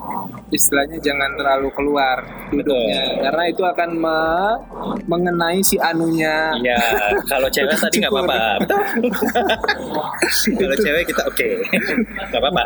[0.51, 4.59] istilahnya jangan terlalu keluar duduknya karena itu akan me-
[5.05, 6.81] mengenai si anunya Iya,
[7.29, 8.41] kalau cewek tadi nggak apa-apa.
[8.63, 8.81] Betul.
[10.61, 11.49] kalau cewek kita oke,
[12.31, 12.65] nggak apa-apa.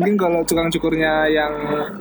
[0.00, 1.52] Mungkin kalau tukang cukurnya yang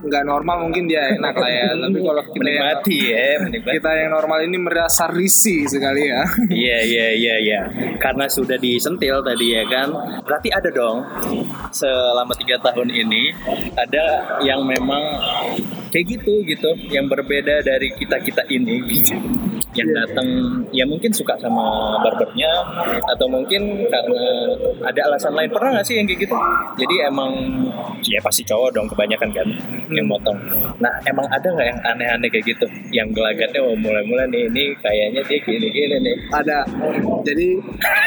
[0.07, 3.75] nggak normal mungkin dia enak lah ya tapi kalau kita yang, Menikmati ya, menikmati.
[3.75, 6.23] kita yang normal ini merasa risih sekali ya
[6.59, 7.61] Iya, iya, iya, iya.
[7.97, 9.89] Karena sudah disentil tadi ya kan.
[10.23, 11.03] Berarti ada dong
[11.73, 13.33] selama tiga tahun ini
[13.75, 15.03] ada yang memang
[15.89, 19.15] kayak gitu gitu, yang berbeda dari kita kita ini gitu.
[19.79, 20.27] Yang datang
[20.75, 22.51] ya mungkin suka sama barbernya
[23.15, 24.23] atau mungkin karena
[24.83, 26.35] ada alasan lain pernah nggak sih yang kayak gitu?
[26.79, 27.31] Jadi emang
[28.03, 29.47] ya pasti cowok dong kebanyakan kan
[29.91, 30.37] yang motong.
[30.83, 32.65] Nah emang ada nggak yang aneh-aneh kayak gitu?
[32.91, 36.17] Yang gelagatnya mau mulai-mulai nih ini kayaknya dia gini-gini nih.
[36.29, 36.63] ada
[37.25, 37.47] jadi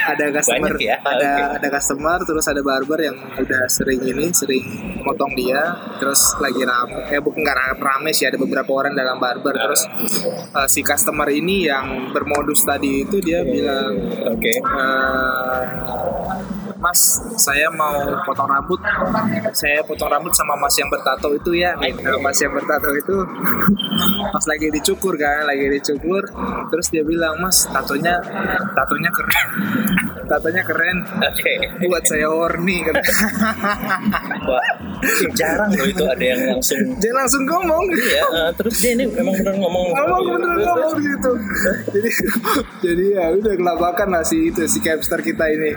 [0.09, 0.97] ada customer ya?
[1.03, 1.43] ada Oke.
[1.61, 4.65] ada customer terus ada barber yang udah sering ini sering
[5.03, 9.55] motong dia terus lagi rame eh bukan nggak rame, sih ada beberapa orang dalam barber
[9.55, 9.83] terus
[10.55, 13.95] eh, si customer ini yang bermodus tadi itu dia bilang
[14.31, 14.53] Oke.
[14.59, 15.63] eh,
[16.83, 16.99] Mas,
[17.39, 17.95] saya mau
[18.27, 18.83] potong rambut.
[19.55, 21.79] Saya potong rambut sama Mas yang bertato itu ya.
[21.79, 23.17] Nah, mas yang bertato itu
[24.35, 26.27] pas lagi dicukur kan, lagi dicukur.
[26.75, 28.19] Terus dia bilang, Mas, tatonya,
[28.75, 29.49] tatonya keren.
[30.23, 30.97] Tatonya keren.
[31.19, 31.55] Oke.
[31.93, 32.81] Buat saya horny.
[32.89, 32.95] Kan.
[35.35, 37.85] Jarang loh itu ada yang langsung Dia langsung ngomong.
[37.93, 39.93] Iya, eh, terus dia ini memang benar ngomong.
[39.93, 41.33] ngomong bener ngomong gitu
[41.95, 42.11] jadi
[42.81, 45.71] jadi ya udah kelabakan lah si itu si capster kita ini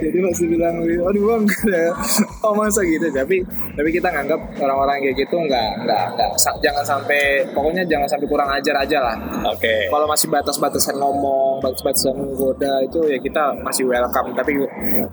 [0.00, 1.44] jadi masih bilang aduh bang
[2.46, 3.42] oh masa gitu tapi
[3.74, 6.30] tapi kita nganggap orang-orang kayak gitu nggak nggak nggak
[6.62, 9.16] jangan sampai pokoknya jangan sampai kurang ajar aja lah
[9.50, 9.90] Oke.
[9.90, 14.56] kalau masih batas-batasan ngomong batas-batasan menggoda itu ya kita masih welcome tapi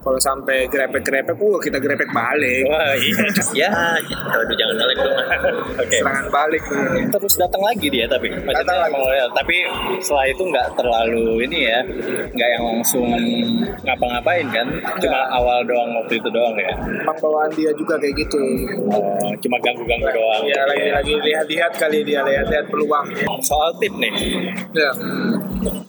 [0.02, 3.68] kalau sampai grepek-grepek uh kita grepek balik Wah, iya.
[3.68, 3.72] ya,
[4.34, 5.18] aduh jangan balik dong.
[5.80, 5.98] Oke.
[6.00, 6.64] serangan balik
[7.14, 8.96] Terus datang lagi dia tapi Datang lagi.
[8.98, 9.30] loyal.
[9.34, 9.58] Tapi
[10.02, 11.80] setelah itu nggak terlalu ini ya,
[12.34, 13.08] nggak yang langsung
[13.84, 14.68] ngapa-ngapain kan?
[15.02, 16.74] Cuma awal doang waktu itu doang ya.
[17.04, 18.42] emang bawaan dia juga kayak gitu
[18.94, 20.42] Oh, cuma ganggu-ganggu doang.
[20.48, 23.06] ya lagi lagi lihat-lihat kali dia lihat-lihat peluang
[23.44, 24.14] Soal tip nih,
[24.72, 24.92] ya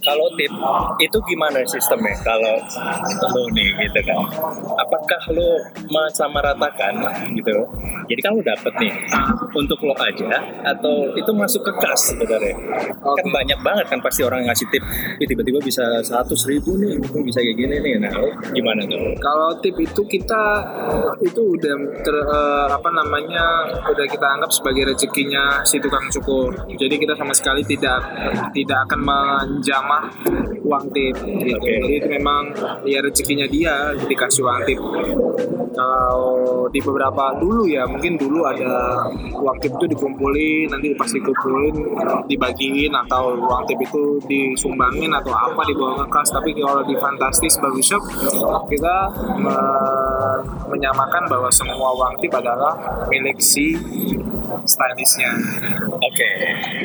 [0.05, 0.53] kalau tip
[1.01, 2.55] itu gimana sistemnya kalau
[3.35, 4.21] lo nih gitu kan
[4.79, 5.51] apakah lo
[5.88, 6.95] mensamaratakan
[7.35, 7.55] gitu
[8.07, 8.93] jadi kan lo dapet nih
[9.57, 12.55] untuk lo aja atau itu masuk ke kas sebenarnya
[13.03, 13.33] kan Oke.
[13.33, 14.83] banyak banget kan pasti orang yang ngasih tip
[15.22, 18.12] "Ih, tiba-tiba bisa seratus ribu nih bisa kayak gini nih nah
[18.50, 20.42] gimana tuh Kalau tip itu kita
[21.22, 26.52] itu udah ter, eh, apa namanya udah kita anggap sebagai rezekinya si tukang cukur.
[26.74, 28.00] Jadi kita sama sekali tidak
[28.52, 30.04] tidak akan menjamah
[30.64, 31.14] uang tip.
[31.20, 31.57] Gitu.
[31.57, 31.72] Oke.
[31.80, 32.42] Jadi itu memang
[32.88, 34.80] ya rezekinya dia dikasih uang tip.
[35.74, 39.04] Kalau di beberapa dulu ya mungkin dulu ada
[39.35, 41.74] uang tip itu dikumpulin nanti pas dikumpulin
[42.30, 46.29] dibagiin atau uang tip itu disumbangin atau apa dibawa ke kas.
[46.33, 48.03] Tapi kalau di Fantastis Barbershop
[48.73, 48.94] kita
[49.38, 50.40] me-
[50.73, 52.75] menyamakan bahwa semua uang tip adalah
[53.07, 53.77] milik si
[54.64, 55.30] stylistnya.
[55.94, 56.28] Oke,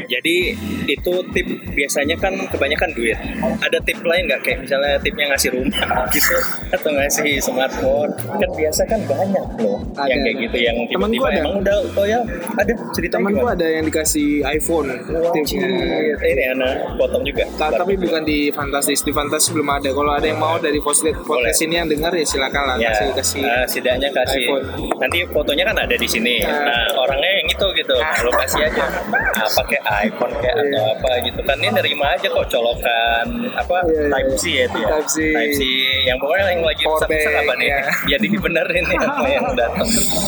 [0.05, 0.37] jadi
[0.85, 3.17] itu tip biasanya kan kebanyakan duit.
[3.59, 6.35] Ada tip lain nggak kayak misalnya tipnya ngasih rumah gitu
[6.71, 8.11] atau ngasih smartphone?
[8.15, 10.43] Kan biasa kan banyak loh Ada, yang kayak ada.
[10.45, 11.39] gitu yang tiba-tiba ada.
[11.39, 12.19] emang udah oh ya
[12.55, 14.87] ada cerita Temanku ada yang dikasih iPhone
[15.33, 15.67] tipnya.
[16.15, 17.43] Ini anak potong juga.
[17.55, 19.89] Ta- tapi bukan di Fantastis, di Fantastis belum ada.
[19.89, 23.11] Kalau ada yang mau dari podcast podcast ini yang dengar ya silakan lah Ya, kasih
[23.11, 23.41] kasih.
[23.41, 24.45] eh, setidaknya kasih.
[24.45, 24.65] iPhone.
[24.95, 26.39] Nanti fotonya kan ada di sini.
[26.39, 26.63] Ah.
[26.63, 27.95] Nah, orangnya yang itu gitu.
[27.95, 28.83] Nah, lo kasih aja.
[29.09, 30.81] Nah, pakai iPhone kayak atau Iya.
[30.93, 31.57] apa gitu kan.
[31.57, 34.37] Ini nerima aja kok colokan apa Iya, iya, Type iya.
[34.37, 34.87] C ya itu ya.
[34.89, 35.15] Type C.
[35.29, 35.61] Type C
[36.05, 37.67] yang pokoknya yang lagi bank, apa nih.
[37.67, 37.79] ya.
[38.07, 39.87] Ya dibenerin ya sama yang datang.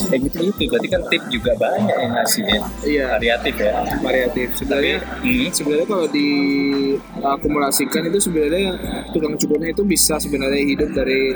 [0.10, 0.62] Kayak gitu gitu.
[0.67, 2.60] Berarti kan tip juga banyak yang ngasih ya.
[2.84, 3.05] Iya.
[3.13, 3.71] Variatif ya.
[4.01, 4.47] variatif.
[4.55, 5.49] Sebenarnya Hmm.
[5.51, 8.65] sebenarnya kalau diakumulasikan itu sebenarnya
[9.12, 11.34] tukang cukurnya itu bisa sebenarnya hidup dari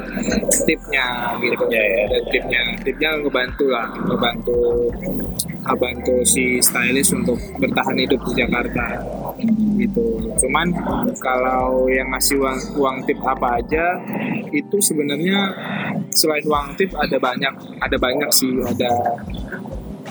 [0.65, 1.83] tipnya gitu ya.
[2.07, 4.57] dari tipnya tipnya ngebantu lah ngebantu
[5.65, 8.85] ngebantu si stylist untuk bertahan hidup di Jakarta.
[9.75, 10.05] Gitu.
[10.39, 10.71] Cuman
[11.19, 13.99] kalau yang ngasih uang, uang tip apa aja
[14.53, 15.51] itu sebenarnya
[16.13, 18.53] selain uang tip ada banyak ada banyak sih.
[18.61, 18.91] Ada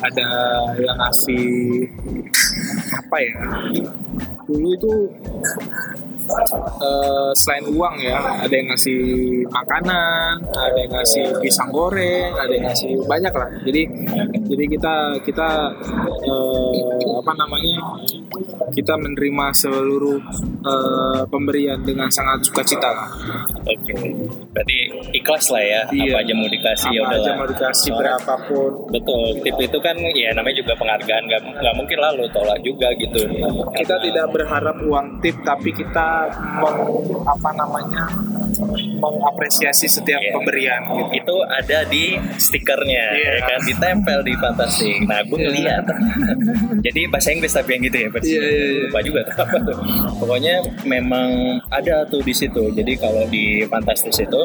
[0.05, 0.29] ada
[0.77, 1.47] yang ngasih
[2.99, 3.35] apa ya
[4.45, 4.95] dulu itu
[6.81, 9.01] eh, selain uang ya ada yang ngasih
[9.49, 13.49] makanan ada yang ngasih pisang goreng ada yang ngasih banyak lah.
[13.65, 13.83] Jadi
[14.49, 15.49] jadi kita kita
[16.25, 16.73] eh,
[17.21, 17.77] apa namanya
[18.73, 20.19] kita menerima seluruh
[20.65, 22.91] eh, pemberian dengan sangat sukacita.
[23.65, 23.93] Oke.
[24.51, 24.77] Berarti
[25.13, 25.81] ikhlas lah ya.
[25.91, 26.13] Iya.
[26.15, 29.97] Apa aja mau dikasih ya apa aja mau dikasih Soalnya- berapapun Betul, tip itu kan
[30.15, 33.21] ya namanya juga penghargaan, nggak mungkin lah lo tolak juga gitu.
[33.25, 36.29] kita Karena- tidak berharap uang tip tapi kita
[36.61, 36.79] meng,
[37.25, 38.05] apa namanya
[38.99, 40.33] mengapresiasi setiap Iya.
[40.33, 41.05] pemberian gitu.
[41.15, 42.05] itu ada di
[42.37, 43.31] stikernya, Iya.
[43.31, 44.97] ya kan ditempel di Fantastic.
[45.05, 45.47] Nah, gue Iya.
[45.47, 45.85] ngeliat.
[46.83, 48.31] Jadi bahasa Inggris tapi yang gitu ya, versi.
[48.31, 48.81] Iya, iya, iya.
[48.85, 49.77] Lupa juga tuh apa tuh.
[50.19, 51.29] Pokoknya memang
[51.69, 52.63] ada tuh di situ.
[52.71, 54.41] Jadi kalau di Fantastis itu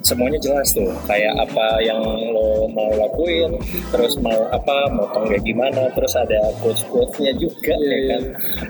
[0.00, 3.52] semuanya jelas tuh, kayak apa yang lo mau lakuin,
[3.90, 8.08] terus mau apa, motong kayak gimana, terus ada quotes quotesnya juga, Iya, ya iya.
[8.08, 8.22] kan.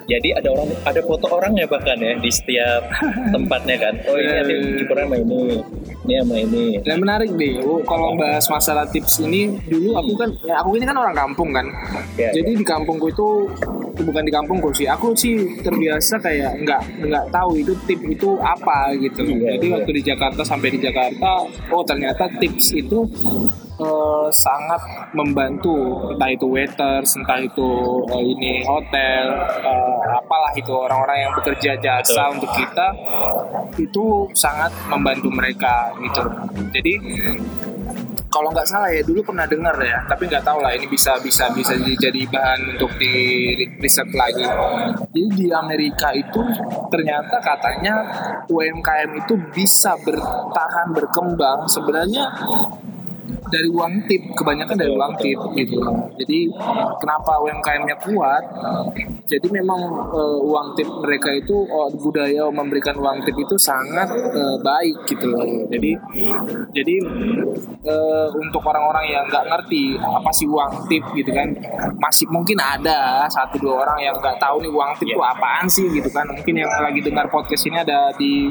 [0.08, 2.82] Jadi ada orang, ada foto orangnya bahkan ya di setiap
[3.34, 3.94] tempatnya kan.
[4.06, 5.40] Oh ini Iya, nanti cukurnya sama ini,
[6.04, 6.64] ini sama ini.
[6.82, 10.84] Dan menarik deh, oh, kalau bahas masalah tips ini dulu aku kan, ya aku ini
[10.88, 11.66] kan orang kampung kan.
[12.16, 13.28] Ya, Jadi di kampungku itu
[14.00, 18.96] bukan di kampungku sih, aku sih terbiasa kayak nggak nggak tahu itu tip itu apa
[18.96, 19.22] gitu.
[19.24, 19.74] Iya, Jadi iya.
[19.76, 23.04] waktu di Jakarta sampai di Jakarta, oh ternyata tips itu
[23.80, 24.82] eh, sangat
[25.16, 25.74] membantu
[26.12, 27.70] entah itu waiters entah itu
[28.12, 29.24] eh, ini hotel
[29.64, 32.88] eh, apalah itu orang-orang yang bekerja jasa untuk kita
[33.80, 36.22] itu sangat membantu mereka gitu.
[36.70, 36.94] Jadi
[38.30, 41.50] kalau nggak salah ya dulu pernah dengar ya tapi nggak tahu lah ini bisa bisa
[41.50, 43.12] bisa jadi bahan untuk di
[43.82, 44.46] riset lagi.
[45.10, 46.38] Jadi di Amerika itu
[46.94, 47.94] ternyata katanya
[48.46, 51.66] UMKM itu bisa bertahan berkembang.
[51.66, 52.30] Sebenarnya
[53.50, 55.76] dari uang tip kebanyakan dari uang tip gitu.
[56.22, 56.38] Jadi
[57.02, 58.44] kenapa UMKM-nya kuat?
[59.26, 59.80] Jadi memang
[60.14, 65.26] eh, uang tip mereka itu oh, budaya memberikan uang tip itu sangat eh, baik gitu
[65.30, 65.44] loh.
[65.70, 65.98] Jadi
[66.70, 66.94] jadi
[67.84, 71.50] eh, untuk orang-orang yang nggak ngerti apa sih uang tip gitu kan
[71.98, 75.86] masih mungkin ada satu dua orang yang nggak tahu nih uang tip itu apaan sih
[75.90, 76.26] gitu kan.
[76.30, 78.50] Mungkin yang lagi dengar podcast ini ada di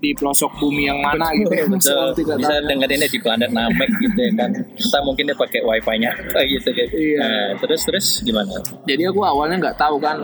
[0.00, 1.52] di pelosok bumi yang mana gitu.
[1.72, 2.06] Betul.
[2.16, 2.68] Tidak Bisa tahu.
[2.68, 4.50] dengerinnya di planet Namek gitu ya kan.
[4.54, 6.86] Entah mungkin dia pakai wifi-nya kayak gitu kan.
[6.94, 7.18] Iya.
[7.18, 8.54] Nah, terus terus gimana?
[8.86, 10.22] Jadi aku awalnya nggak tahu kan.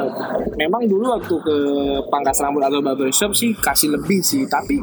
[0.54, 1.56] Memang dulu waktu ke
[2.08, 4.78] pangkas rambut atau barbershop sih kasih lebih sih, tapi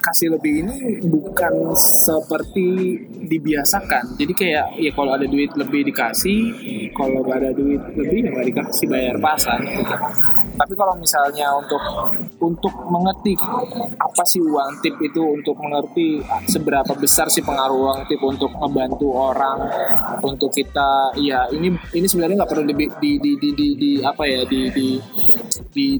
[0.00, 4.16] kasih lebih ini bukan seperti dibiasakan.
[4.20, 6.40] Jadi kayak ya kalau ada duit lebih dikasih,
[6.92, 9.60] kalau nggak ada duit lebih ya nggak dikasih bayar pasan.
[10.54, 11.82] Tapi kalau misalnya untuk
[12.38, 13.34] untuk mengerti
[13.98, 19.08] apa sih uang tip itu untuk mengerti seberapa besar sih pengaruh uang tip untuk membantu
[19.14, 19.58] orang
[20.22, 24.22] untuk kita ya ini ini sebenarnya nggak perlu di, di, di, di, di, di- apa
[24.28, 24.88] ya di di
[25.74, 25.98] di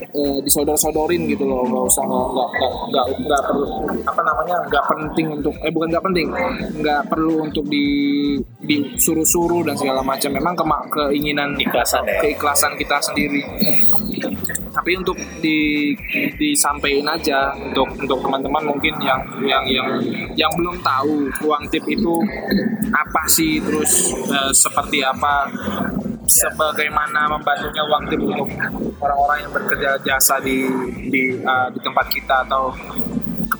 [0.00, 3.66] eh, disodor-sodorin gitu loh nggak usah nggak nggak nggak nggak nggak perlu
[4.04, 6.26] apa namanya nggak penting untuk eh bukan nggak penting
[6.80, 7.86] nggak perlu untuk di
[8.60, 12.20] disuruh-suruh dan segala macam memang kema- keinginan Ikhlasan ya.
[12.20, 13.40] keikhlasan kita sendiri
[14.70, 15.90] tapi untuk di
[16.36, 19.88] disampaikan aja untuk untuk teman-teman mungkin yang yang yang
[20.36, 22.20] yang belum tahu uang tip itu
[22.92, 25.48] apa sih terus eh, seperti apa
[26.28, 28.48] sebagaimana membantunya uang tip untuk
[29.02, 30.68] orang-orang yang bekerja jasa di
[31.08, 32.70] di eh, di tempat kita atau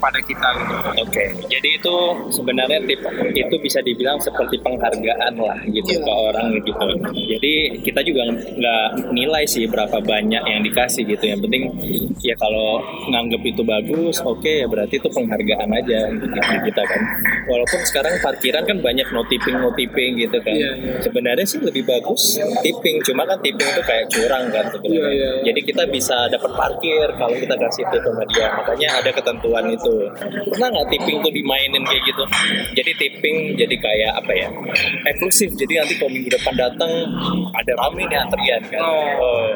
[0.00, 0.74] kepada kita gitu.
[1.04, 1.96] Oke, jadi itu
[2.32, 3.04] sebenarnya tip
[3.36, 6.00] itu bisa dibilang seperti penghargaan lah gitu Iya.
[6.00, 6.72] ke orang gitu.
[7.36, 11.28] Jadi kita juga nggak nilai sih berapa banyak yang dikasih gitu.
[11.28, 11.62] Yang penting
[12.24, 12.80] ya kalau
[13.12, 17.02] nganggep itu bagus, oke ya berarti itu penghargaan aja gitu kita kan.
[17.44, 20.56] Walaupun sekarang parkiran kan banyak no tipping no tipping gitu kan.
[20.56, 20.94] Iya, iya.
[21.04, 25.12] Sebenarnya sih lebih bagus tipping, cuma kan tipping itu kayak curang kan sebenarnya.
[25.12, 25.30] Iya, iya.
[25.52, 28.48] Jadi kita bisa dapat parkir kalau kita kasih tip sama dia.
[28.56, 29.89] Makanya ada ketentuan itu.
[30.50, 32.24] Pernah nggak tipping tuh dimainin kayak gitu?
[32.76, 34.48] Jadi tipping jadi kayak apa ya?
[35.10, 35.50] Eksklusif.
[35.56, 36.90] Jadi nanti kalau minggu depan datang
[37.54, 38.82] ada rame nih antrian kan.
[38.82, 39.50] Oh.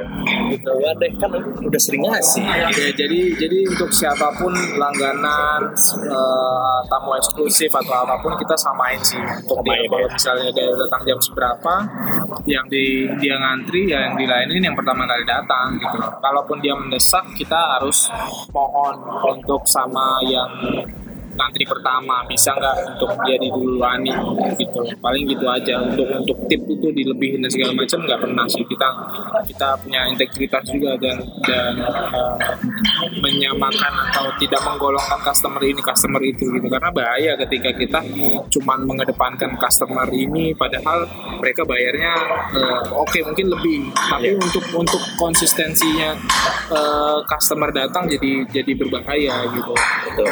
[0.50, 0.72] gitu.
[0.72, 2.44] Ada kan udah sering ngasih.
[2.44, 5.72] Ya, jadi jadi untuk siapa pun langganan
[6.04, 9.20] eh, tamu eksklusif atau apa pun kita samain sih.
[9.20, 10.12] Untuk dia, kalau ya.
[10.12, 11.74] misalnya dia datang jam seberapa,
[12.44, 15.98] yang di dia ngantri, ya yang dilainin yang pertama kali datang gitu.
[16.20, 18.08] Kalaupun dia mendesak, kita harus
[18.52, 18.94] mohon
[19.34, 20.50] untuk sama yang
[21.34, 24.14] ngantri pertama bisa nggak untuk dia diduluani
[24.58, 24.80] gitu.
[25.02, 28.64] Paling gitu aja untuk untuk tip itu dilebihin dan segala macam nggak pernah sih.
[28.64, 28.88] Kita
[29.44, 32.34] kita punya integritas juga dan dan eh,
[33.18, 36.66] menyamakan atau tidak menggolongkan customer ini customer itu gitu.
[36.70, 38.00] Karena bahaya ketika kita
[38.50, 41.06] cuman mengedepankan customer ini padahal
[41.42, 42.12] mereka bayarnya
[42.54, 43.90] eh, oke mungkin lebih.
[43.92, 46.14] Tapi untuk untuk konsistensinya
[46.70, 49.72] eh, customer datang jadi jadi berbahaya gitu.
[49.74, 50.30] Betul.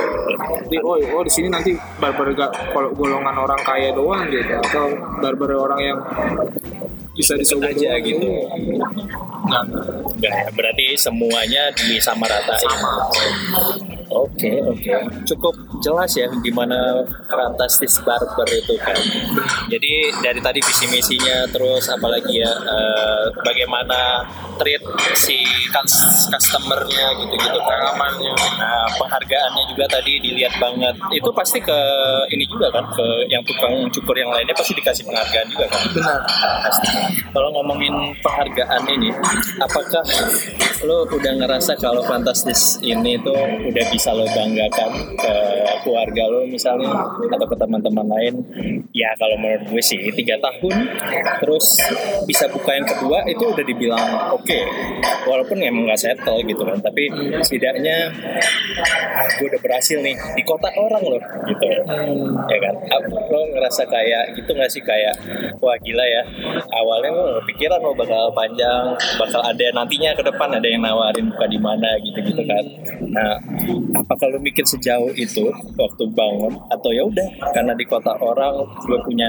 [0.71, 4.93] jadi oh oh di sini nanti barber ga- kalau golongan orang kaya doang gitu atau
[5.25, 5.99] barber orang yang
[7.13, 8.25] bisa disogok aja doang gitu.
[9.49, 9.65] Nggak.
[10.21, 12.61] Ya, berarti semuanya disamaratain.
[12.61, 12.91] Sama.
[14.13, 14.93] Oke, oke.
[15.25, 18.97] Cukup jelas ya gimana fantastis barber itu kan.
[19.73, 24.27] Jadi dari tadi visi misinya terus apalagi ya eh, bagaimana
[24.61, 24.83] treat
[25.17, 25.39] si
[25.73, 28.35] cus- customernya gitu-gitu pengalamannya.
[28.61, 30.95] Nah, penghargaannya juga tadi dilihat banget.
[31.15, 31.79] Itu pasti ke
[32.33, 35.81] ini juga kan ke yang tukang cukur yang lainnya pasti dikasih penghargaan juga kan.
[35.95, 36.21] benar
[36.69, 36.89] Pasti.
[37.33, 39.11] Kalau ngomongin penghargaan ini,
[39.61, 40.05] apakah
[40.83, 43.39] lo udah ngerasa kalau Fantastis ini tuh
[43.71, 45.35] udah bisa lo banggakan ke
[45.87, 48.35] keluarga lo misalnya atau ke teman-teman lain?
[48.91, 50.75] Ya kalau menurut gue sih tiga tahun,
[51.39, 51.79] terus
[52.27, 54.59] bisa buka yang kedua itu udah dibilang oke,
[55.31, 57.07] walaupun emang nggak settle gitu kan, tapi
[57.41, 58.11] setidaknya
[59.15, 61.67] ah, gue udah berhasil nih di kota orang loh gitu.
[62.51, 62.75] Ya kan?
[63.31, 64.83] Lo ngerasa kayak gitu nggak sih?
[64.83, 65.15] Kayak
[65.63, 66.23] wah gila ya
[66.75, 71.47] awalnya lo pikiran lo bakal panjang bakal ada nantinya ke depan ada yang nawarin buka
[71.47, 72.65] di mana gitu-gitu kan.
[73.13, 73.35] Nah
[73.93, 78.99] apa kalau mikir sejauh itu waktu bangun atau ya udah karena di kota orang gue
[79.05, 79.29] punya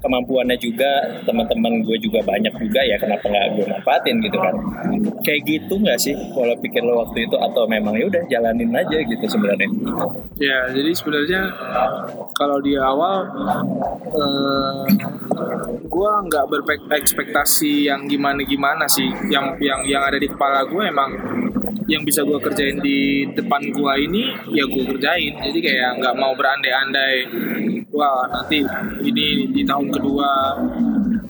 [0.00, 4.54] kemampuannya juga teman-teman gue juga banyak juga ya kenapa nggak gue manfaatin gitu kan
[5.26, 8.98] kayak gitu nggak sih kalau pikir lo waktu itu atau memang ya udah jalanin aja
[9.02, 9.68] gitu sebenarnya
[10.38, 11.50] Ya, jadi sebenarnya
[12.30, 13.26] kalau di awal
[14.06, 14.82] eh,
[15.82, 19.10] gue nggak berekspektasi yang gimana-gimana sih.
[19.34, 21.10] Yang yang yang ada di kepala gue emang
[21.88, 25.34] yang bisa gue kerjain di depan gue ini ya gue kerjain.
[25.40, 27.16] Jadi kayak nggak mau berandai-andai.
[27.92, 28.62] Wah nanti
[29.04, 30.30] ini di tahun kedua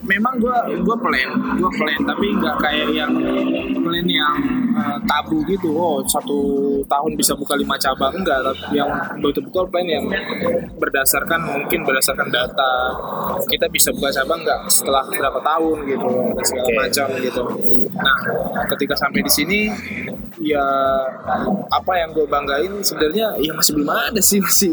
[0.09, 3.13] memang gue gue plan gue plan tapi nggak kayak yang
[3.77, 4.35] plan yang
[4.73, 5.69] uh, tabu gitu.
[5.77, 6.39] Oh satu
[6.89, 8.89] tahun bisa buka lima cabang enggak tapi yang
[9.21, 10.09] betul-betul plan yang
[10.81, 12.73] berdasarkan mungkin berdasarkan data
[13.45, 16.77] kita bisa buka cabang nggak setelah berapa tahun gitu dan segala Oke.
[16.81, 17.43] macam gitu.
[17.93, 18.17] Nah
[18.73, 19.59] ketika sampai di sini
[20.39, 20.63] ya
[21.69, 24.71] apa yang gue banggain sebenarnya ya masih belum ada sih masih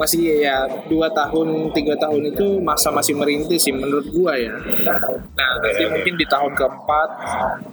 [0.00, 4.52] masih ya dua tahun tiga tahun itu masa masih merintis sih menurut gue ya
[5.36, 7.08] nah nanti mungkin di tahun keempat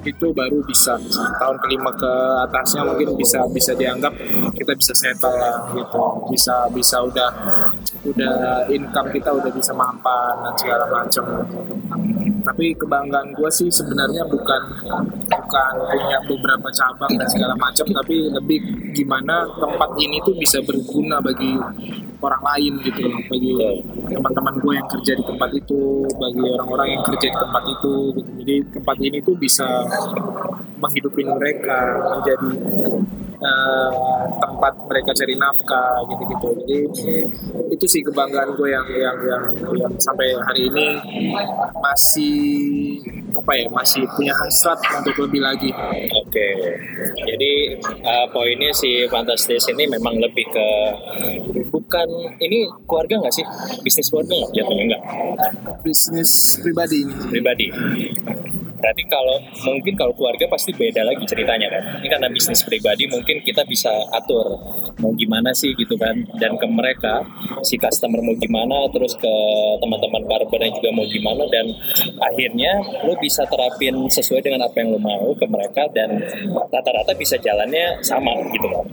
[0.04, 1.00] itu baru bisa
[1.39, 2.14] tahun kelima ke
[2.50, 4.14] atasnya mungkin bisa bisa dianggap
[4.56, 6.00] kita bisa settle lah gitu.
[6.32, 7.30] Bisa bisa udah
[8.06, 8.36] udah
[8.70, 11.24] income kita udah bisa mampan dan segala macam.
[12.39, 14.62] Tapi kebanggaan gue sih sebenarnya bukan
[15.50, 18.62] bukan punya beberapa cabang dan segala macam tapi lebih
[18.93, 21.58] gimana tempat ini tuh bisa berguna bagi
[22.22, 23.58] orang lain gitu bagi
[24.14, 28.30] teman-teman gue yang kerja di tempat itu bagi orang-orang yang kerja di tempat itu gitu.
[28.45, 29.68] jadi tempat ini tuh bisa
[30.78, 31.80] menghidupi mereka
[32.14, 32.50] menjadi
[33.40, 33.92] eh,
[34.40, 36.48] tempat mereka cari nafkah gitu-gitu.
[36.64, 36.80] Jadi
[37.72, 39.44] itu sih kebanggaan gue yang yang yang,
[39.80, 40.88] yang sampai hari ini
[41.80, 42.38] masih
[43.30, 45.70] apa ya masih punya hasrat untuk lebih lagi.
[46.18, 46.48] Oke,
[47.16, 47.52] jadi
[48.02, 50.68] uh, poinnya si Fantastis ini memang lebih ke
[51.70, 52.10] bukan
[52.42, 53.46] ini keluarga nggak sih?
[53.86, 54.52] Bisnis keluarga nggak?
[54.58, 55.04] Jatuhnya nggak?
[55.86, 56.32] Bisnis
[56.62, 57.14] pribadi ini.
[57.30, 57.68] Pribadi.
[58.80, 59.38] Berarti kalau
[59.68, 61.84] mungkin kalau keluarga pasti beda lagi ceritanya kan.
[62.00, 64.57] Ini karena bisnis pribadi mungkin kita bisa atur
[64.99, 66.15] mau gimana sih gitu kan.
[66.41, 67.23] Dan ke mereka
[67.61, 69.34] si customer mau gimana, terus ke
[69.80, 71.65] teman-teman barbernya juga mau gimana dan
[72.19, 76.19] akhirnya lo bisa terapin sesuai dengan apa yang lo mau ke mereka dan
[76.73, 78.86] rata-rata bisa jalannya sama gitu kan.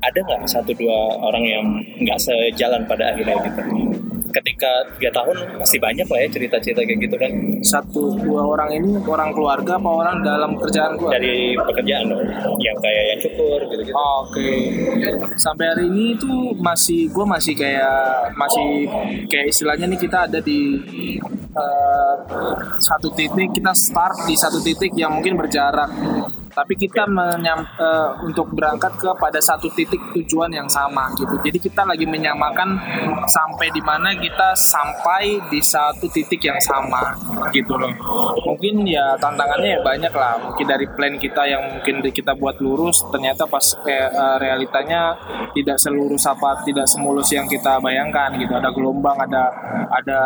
[0.00, 1.66] Ada nggak satu dua orang yang
[2.06, 3.62] nggak sejalan pada akhirnya gitu?
[4.30, 8.90] Ketika tiga tahun masih banyak lah ya cerita-cerita kayak gitu kan satu dua orang ini
[9.04, 12.22] orang keluarga apa orang dalam kerjaan gue dari pekerjaan dong.
[12.62, 13.96] Yang kayak yang cukur gitu-gitu.
[13.96, 14.50] Oke,
[15.36, 18.86] sampai hari ini tuh masih gue masih kayak masih
[19.26, 20.60] kayak istilahnya nih kita ada di
[21.50, 22.14] eh,
[22.78, 25.90] satu titik kita start di satu titik yang mungkin berjarak,
[26.50, 31.34] tapi kita menyam, eh, untuk berangkat ke pada satu titik tujuan yang sama gitu.
[31.42, 32.76] Jadi kita lagi menyamakan
[33.26, 37.14] sampai di mana kita sampai di satu titik yang sama
[37.54, 37.90] gitu loh.
[38.46, 40.34] Mungkin ya tantangannya ya banyak lah.
[40.50, 45.14] Mungkin dari plan kita yang mungkin kita buat lurus ternyata pas kayak eh, realitanya
[45.54, 48.52] tidak selurus apa tidak semulus yang kita bayangkan gitu.
[48.54, 49.50] Ada gelombang, ada
[49.90, 50.20] ada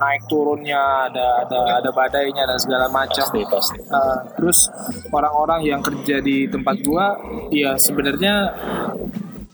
[0.00, 3.24] naik turunnya, ada ada ada badainya dan segala macam.
[3.24, 4.66] pasti pasti Uh, terus
[5.14, 7.14] orang-orang yang kerja di tempat gua
[7.54, 8.50] ya sebenarnya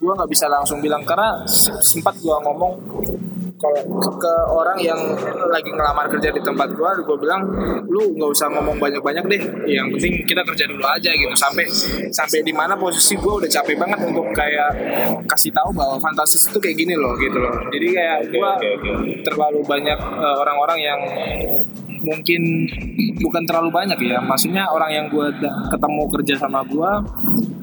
[0.00, 2.72] gua nggak bisa langsung bilang karena se- sempat gua ngomong
[3.60, 3.84] kalau
[4.16, 4.96] ke orang yang
[5.52, 7.44] lagi ngelamar kerja di tempat gua gua bilang
[7.92, 11.36] lu nggak usah ngomong banyak-banyak deh yang penting kita kerja dulu aja gitu.
[11.36, 11.68] Sampai
[12.08, 14.72] sampai di mana posisi gua udah capek banget untuk kayak
[15.28, 17.52] kasih tahu bahwa fantasis itu kayak gini loh gitu loh.
[17.68, 18.56] Jadi kayak gua
[19.28, 21.00] terlalu banyak uh, orang-orang yang
[22.02, 22.66] mungkin
[23.20, 24.18] bukan terlalu banyak ya.
[24.20, 25.26] Maksudnya orang yang gue
[25.70, 26.92] ketemu kerja sama gue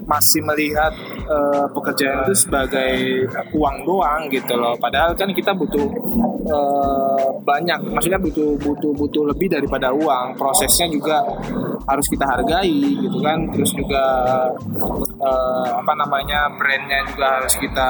[0.08, 0.96] masih melihat
[1.28, 4.80] eh, pekerjaan itu sebagai uang doang gitu loh.
[4.80, 5.84] Padahal kan kita butuh
[6.48, 7.92] eh, banyak.
[7.92, 10.40] Maksudnya butuh butuh butuh lebih daripada uang.
[10.40, 11.20] Prosesnya juga
[11.88, 13.52] harus kita hargai gitu kan.
[13.52, 14.04] Terus juga
[15.20, 17.90] eh, apa namanya brandnya juga harus kita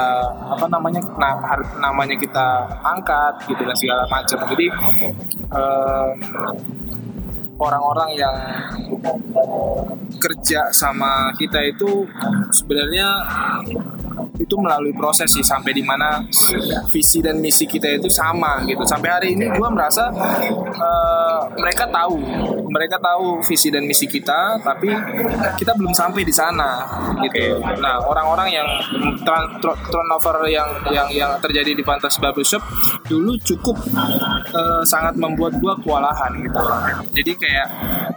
[0.58, 4.42] apa namanya na- har- namanya kita angkat gitu dan segala macam.
[4.58, 4.66] Jadi
[5.54, 6.97] eh, Thank you.
[7.58, 8.36] Orang-orang yang
[10.18, 12.06] kerja sama kita itu
[12.54, 13.08] sebenarnya
[14.38, 16.22] itu melalui proses sih sampai di mana
[16.94, 18.86] visi dan misi kita itu sama gitu.
[18.86, 20.14] Sampai hari ini gue merasa
[20.62, 22.18] eh, mereka tahu
[22.70, 24.94] mereka tahu visi dan misi kita tapi
[25.58, 26.86] kita belum sampai di sana
[27.26, 27.62] gitu.
[27.82, 28.68] Nah orang-orang yang
[29.90, 32.62] turnover yang yang yang terjadi di Pantas Barbershop
[33.10, 33.78] dulu cukup
[34.54, 36.62] eh, sangat membuat gue kewalahan gitu.
[37.18, 37.47] Jadi kayak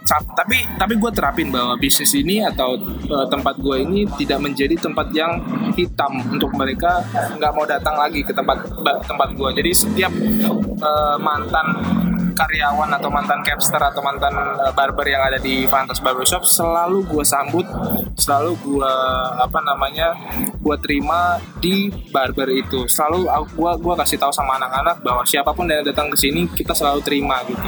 [0.01, 2.73] Sa- tapi tapi gue terapin bahwa bisnis ini atau
[3.07, 5.37] uh, tempat gue ini tidak menjadi tempat yang
[5.77, 7.05] hitam untuk mereka
[7.37, 8.65] nggak mau datang lagi ke tempat
[9.05, 10.13] tempat gue jadi setiap
[10.81, 11.77] uh, mantan
[12.31, 17.23] karyawan atau mantan capster atau mantan uh, barber yang ada di Fantas Barbershop selalu gue
[17.27, 17.67] sambut
[18.17, 18.93] selalu gue
[19.37, 20.17] apa namanya
[20.61, 22.85] gue terima di barber itu.
[22.85, 23.27] Selalu
[23.57, 27.01] gue gua kasih tahu sama anak-anak bahwa siapa pun yang datang ke sini kita selalu
[27.01, 27.65] terima gitu.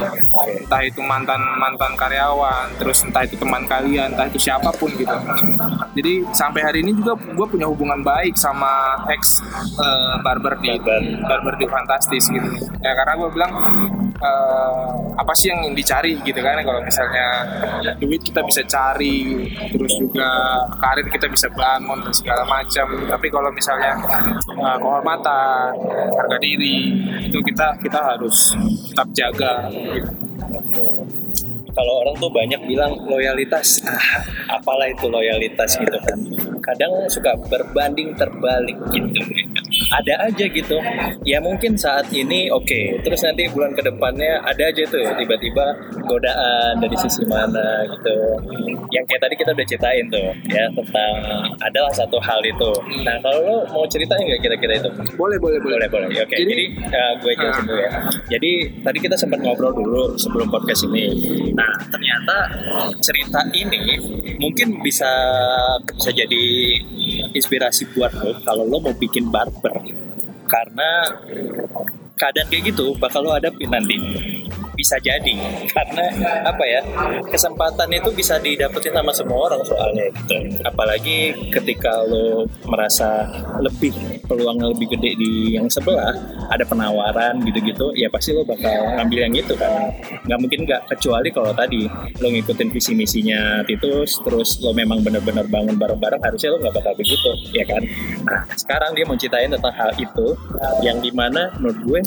[0.61, 5.15] Entah itu mantan mantan karyawan terus entah itu teman kalian entah itu siapa pun gitu.
[5.93, 9.41] Jadi sampai hari ini juga gue punya hubungan baik sama ex
[9.77, 11.55] uh, barber di barber.
[11.57, 12.49] di fantastis gitu.
[12.81, 13.51] Ya karena gue bilang
[14.17, 17.45] uh, apa sih yang dicari gitu kan kalau misalnya
[18.01, 20.29] duit kita bisa cari terus juga
[20.81, 22.89] karir kita bisa bangun dan segala macam.
[23.05, 23.93] Tapi kalau misalnya
[24.57, 25.77] uh, kehormatan
[26.17, 26.77] harga diri
[27.29, 28.57] itu kita kita harus
[28.89, 29.53] tetap jaga.
[29.69, 30.09] gitu.
[31.73, 34.23] Kalau orang tuh banyak bilang loyalitas ah
[34.61, 36.17] apalah itu loyalitas gitu kan.
[36.63, 39.21] Kadang suka berbanding terbalik gitu
[39.93, 40.77] ada aja gitu.
[41.23, 42.65] Ya mungkin saat ini oke.
[42.65, 42.97] Okay.
[43.05, 45.77] terus nanti bulan ke depannya ada aja tuh tiba-tiba
[46.09, 48.15] godaan dari sisi mana gitu.
[48.89, 51.13] Yang kayak tadi kita udah ceritain tuh ya tentang
[51.61, 52.71] adalah satu hal itu.
[53.05, 54.89] Nah kalau lo mau ceritain nggak kira-kira itu?
[55.13, 55.85] Boleh boleh boleh.
[55.89, 56.07] Boleh boleh.
[56.23, 56.37] Oke okay.
[56.41, 56.65] jadi, jadi
[56.95, 57.91] uh, gue jelasin dulu ya.
[58.37, 61.05] Jadi tadi kita sempat ngobrol dulu sebelum podcast ini.
[61.53, 62.35] Nah ternyata
[63.03, 63.99] cerita ini
[64.41, 65.09] mungkin bisa
[65.93, 66.43] bisa jadi
[67.33, 69.82] inspirasi buat lo kalau lo mau bikin barber
[70.47, 70.89] karena
[72.19, 73.97] keadaan kayak gitu bakal lo hadapi nanti
[74.73, 75.35] bisa jadi.
[75.69, 76.05] Karena
[76.45, 76.81] apa ya
[77.29, 80.35] kesempatan itu bisa didapetin sama semua orang soalnya gitu.
[80.65, 83.29] Apalagi ketika lo merasa
[83.61, 83.93] lebih
[84.25, 86.13] peluangnya lebih gede di yang sebelah
[86.49, 89.93] ada penawaran gitu-gitu ya pasti lo bakal ngambil yang itu kan.
[90.25, 91.85] Nggak mungkin nggak kecuali kalau tadi
[92.19, 96.93] lo ngikutin visi misinya Titus terus lo memang bener-bener bangun bareng-bareng harusnya lo nggak bakal
[96.97, 97.81] begitu ya kan?
[98.25, 100.27] Nah sekarang dia mau ceritain tentang hal itu
[100.81, 101.99] yang di mana menurut gue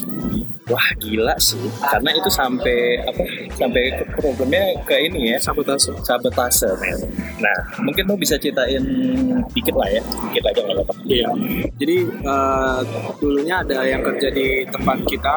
[0.67, 1.61] wah gila sih.
[1.79, 5.39] Karena itu sampai apa sampai ke problemnya ke ini ya.
[5.39, 5.93] Sabotase.
[6.01, 6.97] Sabotase men.
[7.45, 8.81] Nah mungkin lo bisa ceritain
[9.53, 10.03] dikit lah ya.
[10.33, 10.95] Dikit aja nggak apa-apa.
[11.05, 11.29] Iya.
[11.77, 12.81] Jadi uh,
[13.21, 15.37] dulunya ada yang kerja di tempat kita.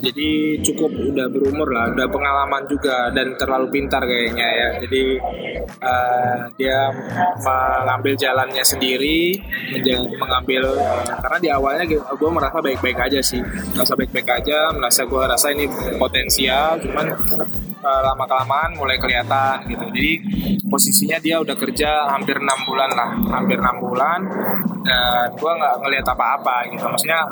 [0.00, 1.92] Jadi cukup udah berumur lah.
[1.92, 4.68] Udah pengalaman juga dan terlalu pintar kayaknya ya.
[4.80, 5.02] Jadi
[5.84, 6.88] uh, dia
[7.44, 9.36] mengambil jalannya sendiri
[10.16, 13.44] mengambil uh, karena di awalnya gue merasa baik-baik aja sih.
[13.76, 15.68] Merasa baik-baik aja merasa gue rasa ini
[16.30, 17.06] potensial cuman
[17.82, 19.82] uh, lama kelamaan mulai kelihatan gitu.
[19.90, 20.12] Jadi
[20.70, 24.22] posisinya dia udah kerja hampir enam bulan lah hampir enam bulan
[24.86, 26.86] dan gue nggak ngelihat apa-apa gitu.
[26.86, 27.26] Maksudnya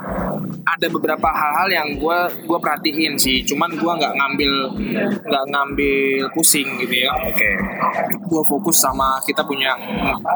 [0.64, 4.52] ada beberapa hal-hal yang gue gue perhatiin sih cuman gue nggak ngambil
[5.28, 7.54] nggak ngambil pusing gitu ya oke okay.
[8.16, 9.74] gue fokus sama kita punya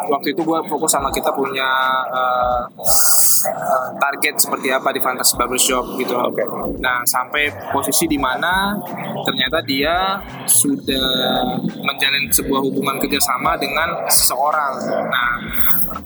[0.08, 1.68] waktu itu gue fokus sama kita punya
[2.08, 6.46] uh, uh, target seperti apa di Fantasy Barbershop gitu oke okay.
[6.78, 8.76] nah sampai posisi di mana
[9.24, 14.72] ternyata dia sudah menjalin sebuah hubungan kerjasama dengan seseorang
[15.08, 15.32] nah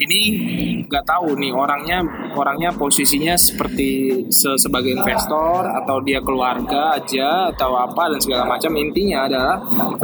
[0.01, 0.21] ini
[0.87, 2.03] nggak tahu nih orangnya
[2.35, 8.73] orangnya posisinya seperti se sebagai investor atau dia keluarga aja atau apa dan segala macam
[8.79, 9.57] intinya adalah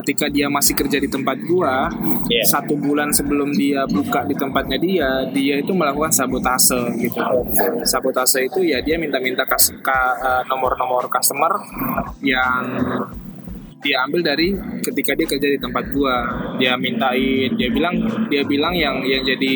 [0.03, 1.89] ketika dia masih kerja di tempat gua
[2.29, 2.47] yeah.
[2.47, 7.21] satu bulan sebelum dia buka di tempatnya dia dia itu melakukan sabotase gitu
[7.87, 11.61] sabotase itu ya dia minta-minta uh, nomor-nomor customer
[12.23, 12.65] yang
[13.83, 16.23] dia ambil dari ketika dia kerja di tempat gua.
[16.57, 17.99] Dia mintain dia bilang
[18.31, 19.55] dia bilang yang yang jadi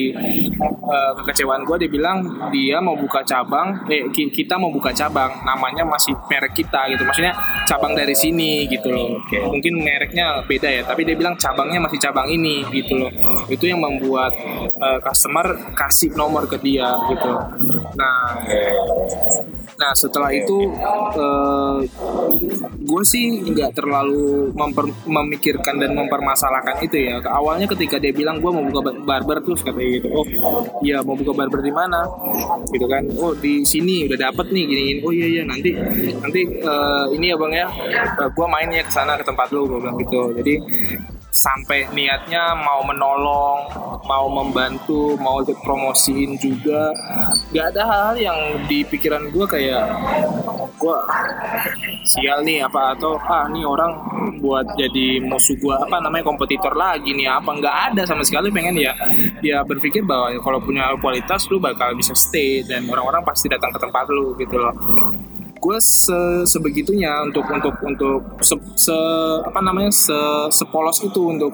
[0.82, 5.30] uh, kekecewaan gua dia bilang dia mau buka cabang eh kita mau buka cabang.
[5.46, 7.06] Namanya masih merek kita gitu.
[7.06, 7.32] Maksudnya
[7.70, 9.18] cabang dari sini gitu loh.
[9.26, 9.42] Okay.
[9.46, 13.10] mungkin mereknya beda ya tapi dia bilang cabangnya masih cabang ini gitu loh.
[13.46, 14.34] Itu yang membuat
[14.82, 17.30] uh, customer kasih nomor ke dia gitu.
[17.94, 18.42] Nah
[19.76, 20.72] nah setelah itu
[21.20, 21.78] uh,
[22.80, 24.15] gue sih nggak terlalu
[24.52, 27.20] memper, memikirkan dan mempermasalahkan itu ya.
[27.22, 30.08] Awalnya ketika dia bilang gue mau buka barber terus katanya gitu.
[30.12, 30.26] Oh
[30.80, 32.06] iya mau buka barber di mana?
[32.70, 33.02] Gitu kan.
[33.20, 35.70] Oh di sini udah dapet nih gini, oh iya iya nanti
[36.20, 37.66] nanti uh, ini ya bang ya.
[38.20, 40.32] Uh, gue main ya ke sana ke tempat lo gue bilang gitu.
[40.36, 40.54] Jadi
[41.36, 43.68] sampai niatnya mau menolong,
[44.08, 46.88] mau membantu, mau promosiin juga.
[47.52, 49.84] Gak ada hal-hal yang di pikiran gue kayak
[50.80, 50.96] gue
[52.06, 53.90] sial nih apa atau ah nih orang
[54.38, 57.50] buat jadi musuh gue apa namanya kompetitor lagi nih apa?
[57.50, 58.94] Nggak ada sama sekali pengen ya.
[59.42, 63.78] Dia berpikir bahwa kalau punya kualitas lu bakal bisa stay dan orang-orang pasti datang ke
[63.82, 64.74] tempat lu gitu loh.
[65.56, 70.14] Gue se sebegitunya untuk untuk untuk se, se- apa namanya se
[70.52, 71.50] sepolos itu untuk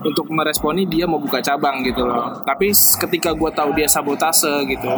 [0.00, 2.40] untuk meresponi dia mau buka cabang gitu loh.
[2.46, 4.88] Tapi ketika gue tahu dia sabotase gitu.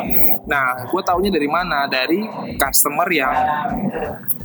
[0.47, 1.91] Nah gue taunya dari mana?
[1.91, 2.23] Dari
[2.55, 3.35] customer yang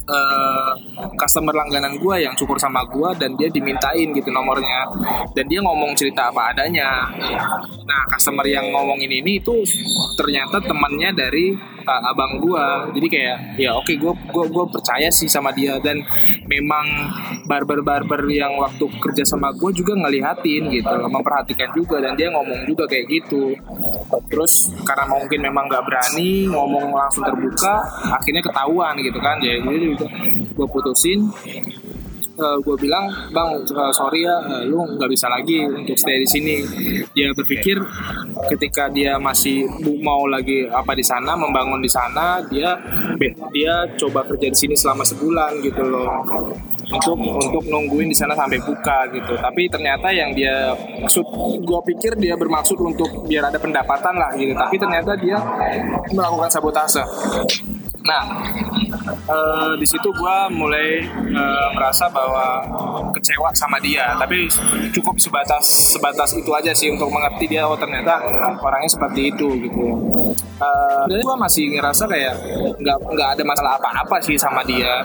[0.08, 0.72] eh,
[1.20, 4.88] customer langganan gue yang cukur sama gue dan dia dimintain gitu nomornya.
[5.36, 7.12] Dan dia ngomong cerita apa adanya.
[7.84, 9.64] Nah customer yang ngomongin ini itu
[10.16, 12.66] ternyata temannya dari uh, abang gue
[13.00, 15.80] jadi kayak ya oke gue gue gue percaya sih sama dia.
[15.80, 16.04] Dan
[16.46, 16.86] memang
[17.48, 22.04] barber barber yang waktu kerja sama gue juga ngelihatin gitu memperhatikan juga.
[22.04, 23.56] Dan dia ngomong juga kayak gitu.
[24.28, 27.82] Terus karena mungkin memang nggak berani ngomong langsung terbuka
[28.12, 29.40] akhirnya ketahuan gitu kan.
[29.40, 29.96] Ya jadi
[30.54, 31.32] gue putusin
[32.38, 36.56] gue bilang bang eh, sorry ya eh, lu nggak bisa lagi untuk stay di sini.
[37.12, 37.82] Dia berpikir
[38.54, 39.66] ketika dia masih
[40.06, 42.78] mau lagi apa di sana membangun di sana dia
[43.50, 46.22] dia coba kerja di sini selama sebulan gitu loh
[46.88, 50.72] untuk untuk nungguin di sana sampai buka gitu tapi ternyata yang dia
[51.04, 51.26] maksud
[51.60, 55.38] gue pikir dia bermaksud untuk biar ada pendapatan lah gitu tapi ternyata dia
[56.16, 57.04] melakukan sabotase
[58.08, 58.24] Nah,
[59.28, 62.64] eh, di situ gue mulai eh, merasa bahwa
[63.12, 64.48] kecewa sama dia, tapi
[64.96, 68.24] cukup sebatas sebatas itu aja sih untuk mengerti dia oh ternyata
[68.64, 69.86] orangnya seperti itu gitu.
[70.64, 72.34] Eh, dan gue masih ngerasa kayak
[72.80, 75.04] nggak nggak ada masalah apa-apa sih sama dia.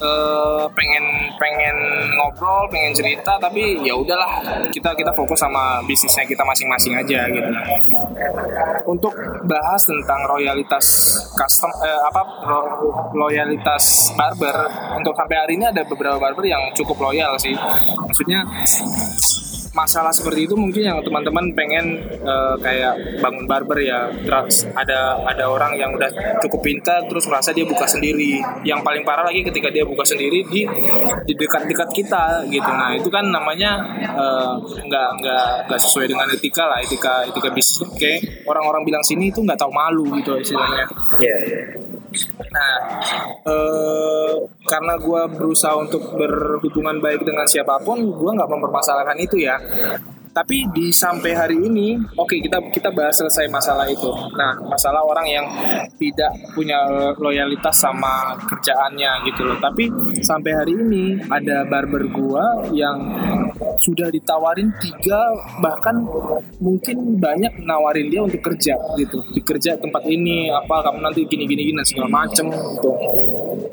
[0.00, 1.04] Eh, pengen
[1.36, 1.76] pengen
[2.16, 4.40] ngobrol, pengen cerita, tapi ya udahlah
[4.72, 7.50] kita kita fokus sama bisnisnya kita masing-masing aja gitu.
[8.88, 9.12] Untuk
[9.46, 12.22] bahas tentang royalitas custom eh, apa
[13.12, 14.56] loyalitas barber
[14.96, 17.54] untuk sampai hari ini ada beberapa barber yang cukup loyal sih.
[18.02, 18.42] Maksudnya
[19.72, 24.08] masalah seperti itu mungkin yang teman-teman pengen eh, kayak bangun barber ya.
[24.12, 26.08] Terus ada ada orang yang udah
[26.44, 28.40] cukup pintar terus merasa dia buka sendiri.
[28.62, 30.68] Yang paling parah lagi ketika dia buka sendiri di
[31.26, 32.70] di dekat-dekat kita gitu.
[32.70, 37.80] Nah itu kan namanya eh, nggak nggak nggak sesuai dengan etika lah etika etika bisnis.
[37.96, 40.86] Kayak orang-orang bilang sini itu nggak tahu malu gitu istilahnya.
[41.18, 41.36] Iya.
[42.52, 42.74] Nah,
[43.48, 44.32] eh,
[44.68, 49.56] karena gue berusaha untuk berhubungan baik dengan siapa pun, gue nggak mempermasalahkan itu ya.
[50.32, 54.08] Tapi di sampai hari ini, oke kita kita bahas selesai masalah itu.
[54.32, 55.46] Nah, masalah orang yang
[56.00, 56.80] tidak punya
[57.20, 59.60] loyalitas sama kerjaannya gitu loh.
[59.60, 59.92] Tapi
[60.24, 62.96] sampai hari ini ada barber gua yang
[63.78, 65.20] sudah ditawarin tiga
[65.60, 66.00] bahkan
[66.58, 71.44] mungkin banyak nawarin dia untuk kerja gitu di kerja tempat ini apa kamu nanti gini
[71.46, 72.92] gini gini segala macem gitu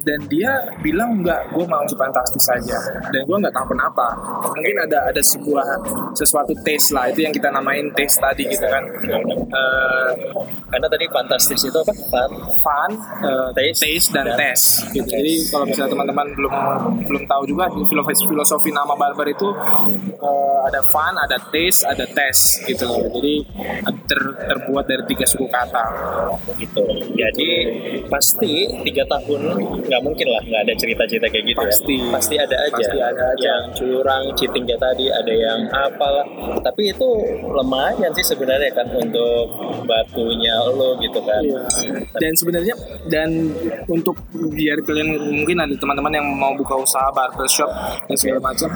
[0.04, 0.52] dan dia
[0.82, 2.78] bilang enggak gue mau di fantastis saja
[3.12, 4.06] dan gue nggak tahu kenapa
[4.56, 5.68] mungkin ada ada sebuah
[6.16, 8.84] sesuatu taste lah itu yang kita namain taste tadi gitu kan
[9.50, 10.12] Eh,
[10.70, 11.90] Karena tadi fantastis itu apa?
[12.06, 12.32] Fun.
[12.60, 13.82] fun eh, Taste.
[13.82, 16.54] taste dan Dan tes gitu jadi kalau misalnya teman-teman belum
[17.04, 19.50] belum tahu juga filosofi filosofi nama barber itu
[20.14, 23.34] eh, ada fun ada taste ada tes gitu jadi
[24.06, 25.86] ter- terbuat dari tiga suku kata
[26.56, 26.82] gitu.
[27.12, 27.50] Jadi
[28.06, 29.42] pasti tiga tahun
[29.82, 31.96] nggak mungkin lah nggak ada cerita-cerita kayak gitu Pasti.
[31.98, 32.10] ya.
[32.12, 32.74] Pasti ada aja.
[32.76, 33.42] Pasti ada aja.
[33.42, 36.26] Yang curang, cheating kayak tadi, ada yang apalah.
[36.60, 37.10] Tapi itu
[37.50, 39.46] lumayan sih sebenarnya kan untuk
[39.86, 41.42] batunya lo gitu kan.
[41.42, 41.62] Iya.
[42.20, 42.76] Dan sebenarnya
[43.08, 43.30] dan
[43.88, 47.70] untuk biar kalian mungkin ada teman-teman yang mau buka usaha barbershop
[48.08, 48.70] dan segala macam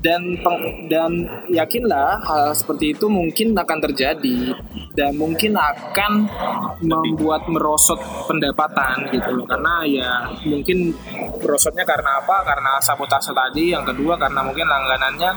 [0.00, 0.40] dan
[0.88, 4.56] dan yakinlah hal seperti itu mungkin akan terjadi
[4.96, 6.12] dan mungkin akan
[6.80, 9.44] membuat merosot pendapatan gitu loh.
[9.44, 10.10] Karena ya
[10.48, 10.96] mungkin
[11.40, 12.36] merosotnya karena apa?
[12.48, 15.30] Karena sabotase tadi yang kedua karena mungkin langganannya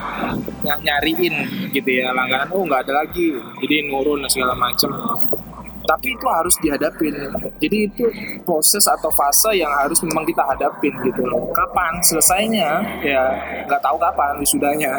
[0.64, 1.36] ny- nyariin
[1.76, 2.16] gitu ya.
[2.16, 3.36] Langganan oh nggak ada lagi.
[3.60, 4.90] Jadi nurun segala macam
[5.84, 7.14] tapi itu harus dihadapin.
[7.60, 8.06] Jadi itu
[8.48, 11.52] proses atau fase yang harus memang kita hadapin gitu loh.
[11.52, 12.80] Kapan selesainya?
[13.04, 13.24] Ya
[13.68, 14.92] nggak tahu kapan wisudanya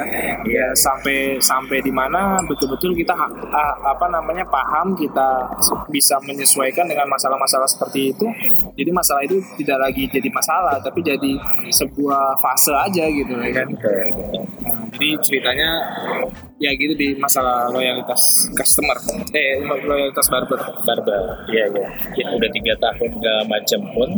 [0.45, 5.49] ya sampai sampai di mana betul-betul kita ha- a- apa namanya paham kita
[5.89, 8.27] bisa menyesuaikan dengan masalah-masalah seperti itu.
[8.75, 11.33] Jadi masalah itu tidak lagi jadi masalah tapi jadi
[11.71, 13.69] sebuah fase aja gitu kan?
[13.71, 14.07] Nah,
[14.95, 15.71] jadi ceritanya
[16.65, 18.97] ya gitu di masalah loyalitas customer.
[19.37, 20.61] Eh loyalitas barber.
[20.81, 21.23] Barber.
[21.53, 21.89] Iya iya.
[22.17, 24.09] Ya, udah tiga tahun gak macem pun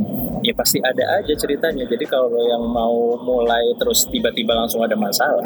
[0.47, 1.83] ya pasti ada aja ceritanya.
[1.91, 5.43] Jadi kalau yang mau mulai terus tiba-tiba langsung ada masalah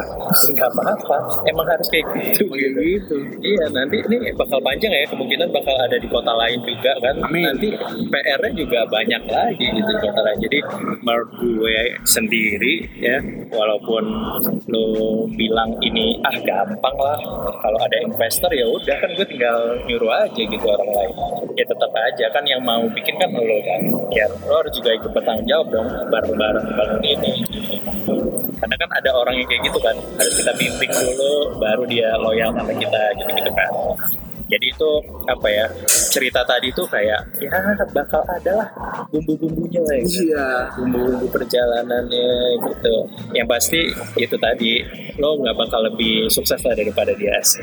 [0.53, 1.49] nggak apa-apa.
[1.49, 2.45] Emang harus kayak gitu.
[2.53, 3.17] Gitu.
[3.41, 5.09] Iya nanti ini bakal panjang ya.
[5.09, 7.17] Kemungkinan bakal ada di kota lain juga kan?
[7.25, 7.43] Amin.
[7.51, 7.73] nanti
[8.13, 10.39] PR-nya juga banyak lagi gitu di kota lain.
[10.45, 10.59] Jadi
[11.01, 14.05] menurut gue sendiri ya walaupun
[14.69, 14.87] lo
[15.35, 17.19] bilang ini ah gampang lah
[17.61, 21.13] kalau ada investor ya udah kan gue tinggal nyuruh aja gitu orang lain.
[21.59, 23.81] Ya tetap aja kan yang mau bikin kan lo kan.
[24.15, 27.33] Ya lo harus juga ikut bertanggung jawab dong bareng-bareng bangun ini.
[28.61, 32.53] Karena kan ada orang yang kayak gitu kan harus kita bimbing dulu baru dia loyal
[32.53, 33.71] sama kita gitu-gitu kan.
[34.51, 34.91] Jadi itu
[35.31, 37.51] apa ya cerita tadi tuh kayak ya
[37.95, 38.69] bakal ada lah
[39.15, 40.49] bumbu-bumbunya lah ya Iya.
[40.75, 42.95] bumbu-bumbu perjalanannya gitu.
[43.31, 43.81] Yang pasti
[44.19, 44.83] itu tadi
[45.21, 47.61] lo nggak bakal lebih sukses lah daripada dia sih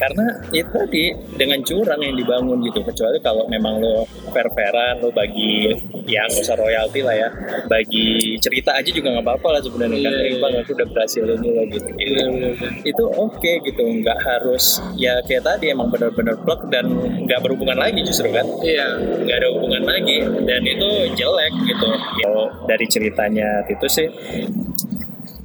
[0.00, 1.04] karena itu tadi
[1.36, 5.70] dengan curang yang dibangun gitu kecuali kalau memang lo fair-fairan lo bagi
[6.08, 7.28] ya nggak usah royalti lah ya
[7.68, 10.40] bagi cerita aja juga nggak apa-apa lah sebenarnya kan Iya, eh, iya.
[10.42, 12.66] bang aku udah berhasil ini lo gitu, gitu.
[12.88, 14.64] itu oke gitu nggak harus
[14.96, 16.88] ya kayak tadi emang benar-benar plug dan
[17.28, 18.98] nggak berhubungan lagi justru kan Iya.
[18.98, 20.18] nggak ada hubungan lagi
[20.48, 21.88] dan itu jelek gitu
[22.24, 24.08] kalau dari ceritanya itu sih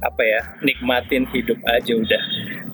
[0.02, 2.22] apa ya nikmatin hidup aja udah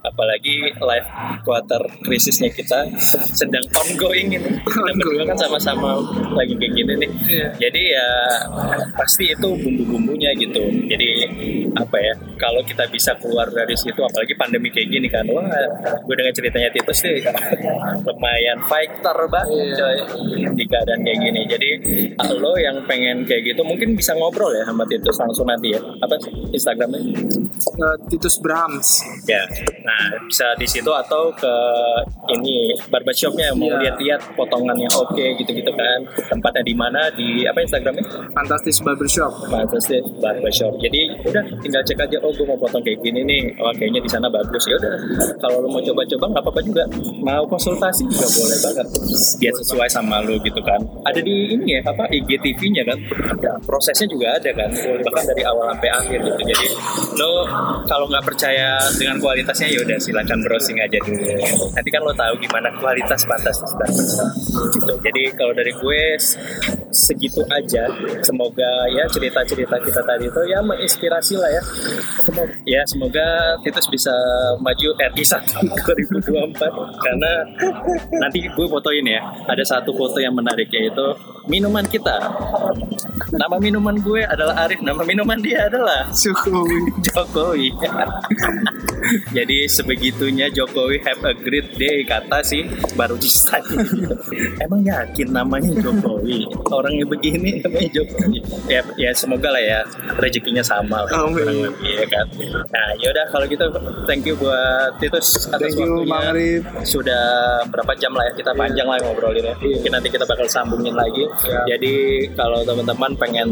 [0.02, 1.08] apalagi life
[1.42, 2.90] quarter krisisnya kita
[3.32, 4.50] sedang ongoing ini.
[4.62, 5.98] Kita berdua kan sama-sama
[6.34, 7.10] lagi kayak gini nih.
[7.22, 7.48] Iya.
[7.58, 8.08] jadi ya
[8.92, 10.60] pasti itu bumbu-bumbunya gitu.
[10.90, 11.08] Jadi
[11.72, 15.24] apa ya kalau kita bisa keluar dari situ apalagi pandemi kayak gini kan.
[15.30, 15.46] Wah
[16.02, 17.16] gue dengan ceritanya Titus sih
[18.06, 19.74] lumayan fighter banget Iya.
[19.78, 19.98] coy
[20.56, 21.40] di keadaan kayak gini.
[21.46, 21.68] Jadi
[22.36, 25.80] lo yang pengen kayak gitu mungkin bisa ngobrol ya sama Titus langsung nanti ya.
[26.02, 26.98] Apa sih Instagramnya?
[26.98, 29.04] Eh, Titus Brahms.
[29.28, 29.42] ya.
[29.86, 29.91] Nah
[30.26, 31.54] bisa di situ atau ke
[32.32, 33.78] ini barbershopnya mau Iya.
[33.88, 39.32] lihat-lihat potongannya oke gitu-gitu kan tempatnya di mana di apa Instagramnya Fantastis Barbershop.
[39.48, 40.72] Fantastic Barbershop.
[40.80, 42.16] Jadi udah tinggal cek aja.
[42.24, 43.42] Oh, gue mau potong kayak gini nih.
[43.60, 44.64] Oh, kayaknya di sana bagus.
[44.66, 44.94] Ya udah.
[45.38, 46.84] Kalau lo mau coba-coba nggak apa-apa juga.
[47.20, 48.86] Mau konsultasi juga boleh banget.
[49.38, 50.80] Biar sesuai sama lo gitu kan.
[51.04, 52.98] Ada di ini ya apa IGTV-nya kan.
[53.36, 53.50] Ada.
[53.62, 54.70] Prosesnya juga ada kan.
[54.74, 56.40] Bahkan dari awal sampai akhir gitu.
[56.42, 56.66] Jadi
[57.20, 57.32] lo
[57.86, 61.22] kalau nggak percaya dengan kualitasnya ya udah silakan browsing aja dulu.
[61.74, 64.30] Nanti kan lo tahu gimana kualitas Fantastic Barbershop.
[64.72, 64.94] Gitu.
[65.02, 66.02] Jadi kalau dari gue
[67.02, 67.90] segitu aja.
[68.22, 71.62] Semoga ya cerita-cerita kita tadi itu ya menginspirasi lah ya.
[72.22, 73.26] Semoga, ya semoga
[73.66, 74.14] Titus bisa
[74.62, 77.32] maju RI 1 2024 karena
[78.22, 79.20] nanti gue fotoin ya.
[79.50, 81.02] Ada satu foto yang menarik yaitu
[81.50, 82.22] minuman kita.
[83.32, 86.78] Nama minuman gue adalah Arif, nama minuman dia adalah Jokowi.
[87.10, 87.68] Jokowi.
[89.36, 93.64] Jadi sebegitunya Jokowi have a great day kata sih baru desain.
[94.64, 96.44] Emang yakin namanya Jokowi?
[96.92, 98.38] Orangnya begini namanya Jokowi.
[98.68, 99.80] Ya, ya semoga lah ya
[100.20, 101.10] rezekinya sama lah.
[101.24, 101.40] Amin.
[101.40, 102.26] kurang lebih, ya kan.
[102.68, 103.64] Nah yaudah kalau gitu
[104.04, 106.60] thank you buat Titus atas Thank you, waktunya.
[106.84, 107.24] Sudah
[107.72, 109.54] berapa jam lah ya kita panjang lah ngobrolin ya.
[109.56, 111.24] Mungkin nanti kita bakal sambungin lagi.
[111.48, 111.76] Ya.
[111.76, 113.48] Jadi kalau teman-teman pengen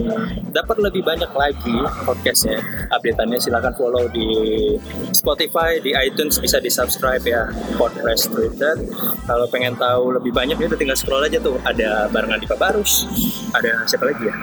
[0.53, 2.61] dapat lebih banyak lagi podcastnya,
[2.93, 4.29] updateannya silakan follow di
[5.17, 7.49] Spotify, di iTunes bisa di subscribe ya
[7.81, 8.77] podcast Twitter.
[9.25, 11.57] Kalau pengen tahu lebih banyak ya udah tinggal scroll aja tuh.
[11.65, 13.07] Ada barengan di Barus,
[13.55, 14.35] ada siapa lagi ya?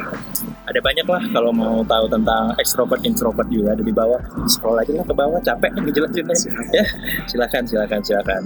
[0.68, 4.20] Ada banyak lah kalau mau tahu tentang extrovert introvert juga ada di bawah.
[4.52, 6.36] Scroll aja lah ke bawah, capek ngejelasinnya.
[6.76, 6.84] Ya,
[7.24, 8.42] silakan silakan silakan.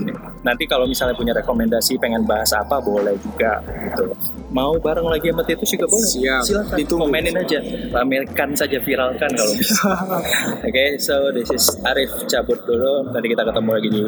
[0.45, 4.13] Nanti kalau misalnya punya rekomendasi pengen bahas apa boleh juga gitu.
[4.51, 6.09] Mau bareng lagi sama Titus juga boleh.
[6.11, 7.03] Siap, Silakan ditunggu.
[7.07, 7.59] komenin aja.
[7.89, 9.89] Pamerkan saja viralkan kalau bisa.
[10.67, 13.09] Oke, so this is Arif cabut dulu.
[13.09, 14.03] Nanti kita ketemu lagi di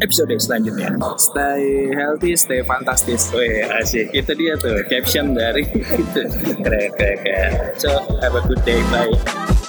[0.00, 0.94] episode selanjutnya.
[1.18, 3.28] Stay healthy, stay fantastis.
[3.34, 4.14] Wih, asik.
[4.14, 5.66] Itu dia tuh caption dari
[6.02, 6.22] itu.
[6.62, 7.52] Keren, keren, keren.
[7.78, 8.82] So, have a good day.
[8.90, 9.64] Bye.